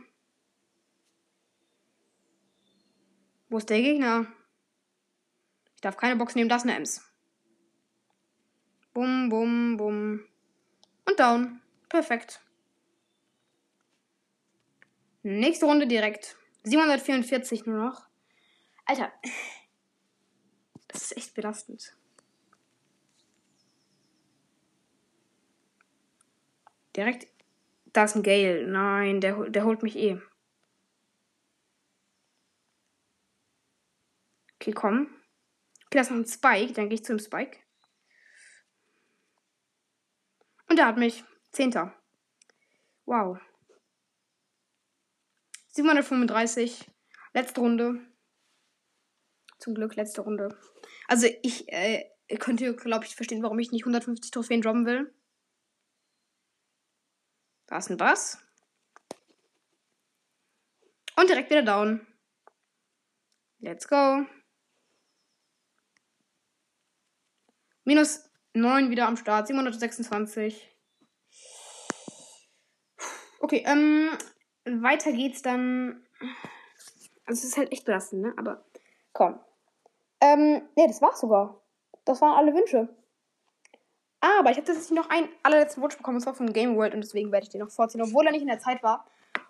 Wo 3.48 3.58
ist 3.58 3.70
der 3.70 3.82
Gegner? 3.82 4.28
Ich 5.74 5.82
darf 5.82 5.98
keine 5.98 6.18
Box 6.18 6.36
nehmen, 6.36 6.50
das 6.50 6.64
ist 6.64 6.70
eine 6.70 6.78
Ems. 6.78 7.10
Bum, 8.94 9.30
bum, 9.30 9.78
bum. 9.78 10.29
Und 11.10 11.20
down. 11.20 11.60
Perfekt. 11.90 12.40
Nächste 15.24 15.66
Runde 15.66 15.88
direkt. 15.88 16.38
744 16.64 17.66
nur 17.66 17.84
noch. 17.84 18.06
Alter. 18.86 19.12
Das 20.88 21.04
ist 21.04 21.18
echt 21.18 21.34
belastend. 21.34 21.96
Direkt. 26.96 27.28
Da 27.86 28.04
ist 28.04 28.16
ein 28.16 28.24
Gale. 28.24 28.68
Nein, 28.68 29.20
der, 29.20 29.50
der 29.50 29.66
holt 29.66 29.82
mich 29.82 29.96
eh. 29.96 30.22
Okay, 34.56 34.74
komm. 34.74 35.08
Okay, 35.86 35.98
da 35.98 36.02
ist 36.02 36.12
noch 36.12 36.18
ein 36.18 36.28
Spike. 36.28 36.74
Dann 36.74 36.90
gehe 36.90 36.96
ich 36.96 37.06
zu 37.06 37.14
dem 37.14 37.20
Spike. 37.20 37.58
Und 40.70 40.78
der 40.78 40.86
hat 40.86 40.98
mich. 40.98 41.24
Zehnter. 41.52 41.94
Wow. 43.06 43.40
735. 45.70 46.90
Letzte 47.34 47.62
Runde. 47.62 48.06
Zum 49.58 49.76
Glück, 49.76 49.96
letzte 49.96 50.22
Runde. 50.22 50.58
Also 51.08 51.28
ich 51.42 51.68
äh, 51.70 52.10
könnt 52.38 52.62
ihr, 52.62 52.76
glaube 52.76 53.06
ich, 53.06 53.16
verstehen, 53.16 53.44
warum 53.44 53.60
ich 53.60 53.72
nicht 53.72 53.84
150 53.84 54.32
Trophäen 54.32 54.62
droppen 54.62 54.86
will. 54.86 55.14
Da 57.68 57.78
ist 57.78 57.90
ein 57.90 57.98
Bass. 57.98 58.38
Und 61.16 61.30
direkt 61.30 61.50
wieder 61.50 61.64
down. 61.64 62.08
Let's 63.60 63.88
go. 63.88 64.26
Minus 67.84 68.29
9 68.54 68.90
wieder 68.90 69.08
am 69.08 69.18
Start. 69.18 69.48
726. 69.48 70.70
Okay, 73.42 73.64
ähm, 73.66 74.10
weiter 74.66 75.12
geht's 75.12 75.42
dann. 75.42 76.06
Also 77.26 77.40
es 77.40 77.44
ist 77.44 77.58
halt 77.58 77.72
echt 77.72 77.86
belastend, 77.86 78.22
ne? 78.22 78.34
Aber 78.38 78.66
komm. 79.14 79.40
Ähm, 80.22 80.62
ne, 80.76 80.88
das 80.88 81.02
war's 81.02 81.22
sogar. 81.22 81.62
Das 82.06 82.22
waren 82.22 82.38
alle 82.38 82.54
Wünsche. 82.54 82.90
Aber 84.22 84.52
ich 84.52 84.58
habe 84.58 84.66
tatsächlich 84.66 84.98
noch 84.98 85.10
einen 85.10 85.30
allerletzten 85.44 85.82
Wunsch 85.82 85.96
bekommen, 85.96 86.18
und 86.18 86.22
zwar 86.22 86.34
von 86.34 86.52
Game 86.52 86.76
World, 86.76 86.94
und 86.94 87.02
deswegen 87.02 87.32
werde 87.32 87.46
ich 87.46 87.50
den 87.50 87.62
noch 87.62 87.70
vorziehen, 87.70 88.02
obwohl 88.02 88.26
er 88.26 88.32
nicht 88.32 88.42
in 88.42 88.48
der 88.48 88.60
Zeit 88.60 88.84
war. 88.84 89.06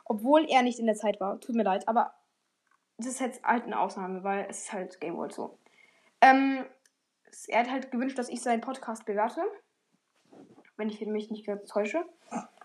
Obwohl 0.05 0.45
er 0.45 0.61
nicht 0.61 0.79
in 0.79 0.85
der 0.85 0.95
Zeit 0.95 1.19
war. 1.19 1.39
Tut 1.39 1.55
mir 1.55 1.63
leid, 1.63 1.87
aber 1.87 2.13
das 2.97 3.07
ist 3.07 3.19
jetzt 3.19 3.43
halt 3.43 3.63
eine 3.63 3.79
Ausnahme, 3.79 4.23
weil 4.23 4.45
es 4.49 4.59
ist 4.59 4.73
halt 4.73 4.99
Game 4.99 5.15
World 5.17 5.33
so. 5.33 5.57
Ähm, 6.21 6.65
er 7.47 7.59
hat 7.59 7.71
halt 7.71 7.91
gewünscht, 7.91 8.17
dass 8.17 8.29
ich 8.29 8.41
seinen 8.41 8.61
Podcast 8.61 9.05
bewerte. 9.05 9.41
Wenn 10.77 10.89
ich 10.89 11.05
mich 11.05 11.29
nicht 11.29 11.45
ganz 11.45 11.67
täusche. 11.67 12.05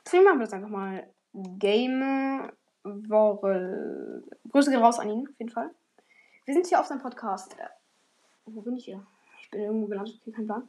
Deswegen 0.04 0.24
machen 0.24 0.38
wir 0.38 0.44
das 0.44 0.52
einfach 0.52 0.68
mal. 0.68 1.08
Game 1.32 2.52
World. 2.84 4.24
Grüße 4.50 4.70
gehen 4.70 4.82
raus 4.82 4.98
an 4.98 5.10
ihn, 5.10 5.28
auf 5.28 5.38
jeden 5.38 5.50
Fall. 5.50 5.70
Wir 6.44 6.54
sind 6.54 6.66
hier 6.66 6.78
auf 6.78 6.86
seinem 6.86 7.00
Podcast. 7.00 7.58
Äh, 7.58 7.66
wo 8.46 8.60
bin 8.60 8.76
ich 8.76 8.84
hier? 8.84 9.04
Ich 9.40 9.50
bin 9.50 9.62
irgendwo 9.62 9.86
gelandet, 9.86 10.16
okay, 10.20 10.32
kein 10.32 10.46
Plan. 10.46 10.68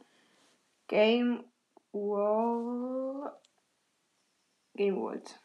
Game 0.88 1.44
World. 1.92 3.32
Game 4.74 4.96
World. 4.96 5.40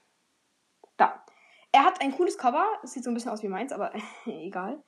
Da. 0.97 1.23
Er 1.71 1.83
hat 1.83 2.01
ein 2.01 2.13
cooles 2.13 2.37
Cover. 2.37 2.65
Es 2.83 2.93
sieht 2.93 3.03
so 3.03 3.11
ein 3.11 3.13
bisschen 3.13 3.31
aus 3.31 3.43
wie 3.43 3.47
meins, 3.47 3.71
aber 3.71 3.91
egal. 4.25 4.81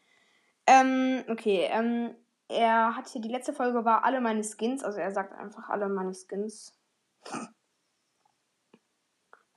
Ähm, 0.66 1.24
okay, 1.30 1.68
ähm, 1.70 2.16
er 2.54 2.96
hat 2.96 3.08
hier, 3.08 3.22
die 3.22 3.30
letzte 3.30 3.54
Folge 3.54 3.86
war 3.86 4.04
alle 4.04 4.22
meine 4.22 4.44
Skins, 4.44 4.84
also 4.84 5.00
er 5.00 5.12
sagt 5.12 5.34
einfach 5.34 5.70
alle 5.70 5.90
meine 5.90 6.14
Skins. 6.14 6.80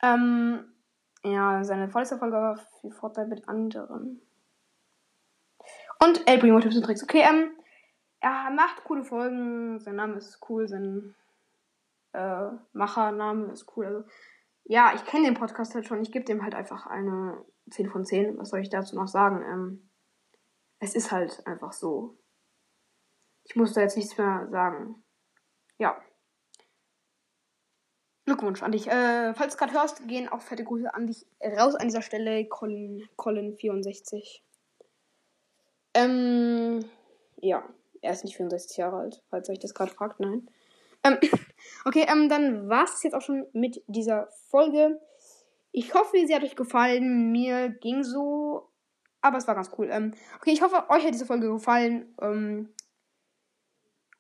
Ähm, 0.03 0.73
ja, 1.23 1.65
seine 1.65 1.89
vorletzte 1.89 2.19
Folge 2.19 2.37
war 2.37 2.57
für 2.57 2.91
Fortnite 2.91 3.29
mit 3.29 3.49
anderen. 3.49 4.21
Und 6.03 6.29
El 6.29 6.39
Primo 6.39 6.61
Tipps 6.61 6.77
und 6.77 6.85
Tricks. 6.85 7.03
Okay, 7.03 7.23
ähm, 7.23 7.51
er 8.21 8.51
macht 8.51 8.85
coole 8.85 9.05
Folgen, 9.05 9.79
sein 9.79 9.97
Name 9.97 10.17
ist 10.17 10.41
cool, 10.49 10.69
sein 10.69 11.15
äh, 12.13 12.49
Machername 12.73 13.53
ist 13.53 13.77
cool. 13.77 13.87
Also, 13.87 14.05
ja, 14.65 14.93
ich 14.95 15.05
kenne 15.05 15.27
den 15.27 15.35
Podcast 15.35 15.75
halt 15.75 15.87
schon. 15.87 16.03
Ich 16.03 16.13
gebe 16.13 16.25
dem 16.25 16.43
halt 16.43 16.55
einfach 16.55 16.87
eine 16.87 17.45
10 17.71 17.91
von 17.91 18.05
10. 18.05 18.39
Was 18.39 18.51
soll 18.51 18.61
ich 18.61 18.71
dazu 18.71 18.97
noch 18.97 19.09
sagen? 19.09 19.43
Ähm, 19.43 19.91
es 20.79 20.95
ist 20.95 21.13
halt 21.13 21.47
einfach 21.47 21.73
so. 21.73 22.19
Ich 23.49 23.55
muss 23.57 23.73
da 23.73 23.81
jetzt 23.81 23.97
nichts 23.97 24.19
mehr 24.19 24.49
sagen. 24.51 25.03
Ja. 25.79 25.97
Glückwunsch 28.25 28.63
an 28.63 28.73
dich. 28.73 28.89
Äh, 28.89 29.35
falls 29.35 29.55
du 29.55 29.59
gerade 29.59 29.73
hörst, 29.73 30.09
gehen 30.09 30.29
auch 30.29 30.41
fette 30.41 30.65
Grüße 30.65 30.93
an 30.93 31.07
dich 31.07 31.27
raus 31.41 31.77
an 31.77 31.87
dieser 31.87 32.03
Stelle. 32.03 32.45
Colin, 32.47 33.09
Colin64. 33.17 34.41
Ähm, 35.95 36.85
ja. 37.37 37.63
Er 38.03 38.13
ist 38.13 38.25
nicht 38.25 38.37
64 38.37 38.77
Jahre 38.77 38.99
alt, 38.99 39.23
falls 39.31 39.49
euch 39.49 39.59
das 39.59 39.75
gerade 39.75 39.93
fragt. 39.93 40.21
Nein. 40.21 40.51
Ähm, 41.05 41.19
okay, 41.85 42.07
ähm, 42.09 42.29
dann 42.29 42.69
war 42.69 42.85
es 42.85 43.03
jetzt 43.03 43.15
auch 43.15 43.23
schon 43.23 43.47
mit 43.53 43.83
dieser 43.87 44.29
Folge. 44.49 45.01
Ich 45.73 45.95
hoffe, 45.95 46.17
sie 46.27 46.35
hat 46.35 46.43
euch 46.43 46.57
gefallen. 46.57 47.31
Mir 47.31 47.69
ging 47.69 48.03
so. 48.03 48.71
Aber 49.21 49.39
es 49.39 49.47
war 49.47 49.55
ganz 49.55 49.71
cool. 49.79 49.89
Ähm, 49.91 50.15
okay, 50.37 50.51
ich 50.51 50.63
hoffe, 50.63 50.89
euch 50.91 51.05
hat 51.05 51.15
diese 51.15 51.27
Folge 51.27 51.49
gefallen. 51.49 52.15
Ähm, 52.21 52.75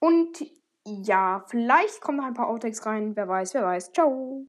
und 0.00 0.44
ja, 0.86 1.44
vielleicht 1.48 2.00
kommen 2.00 2.18
noch 2.18 2.26
ein 2.26 2.34
paar 2.34 2.48
Outtakes 2.48 2.84
rein. 2.86 3.16
Wer 3.16 3.28
weiß, 3.28 3.54
wer 3.54 3.64
weiß. 3.64 3.92
Ciao. 3.92 4.44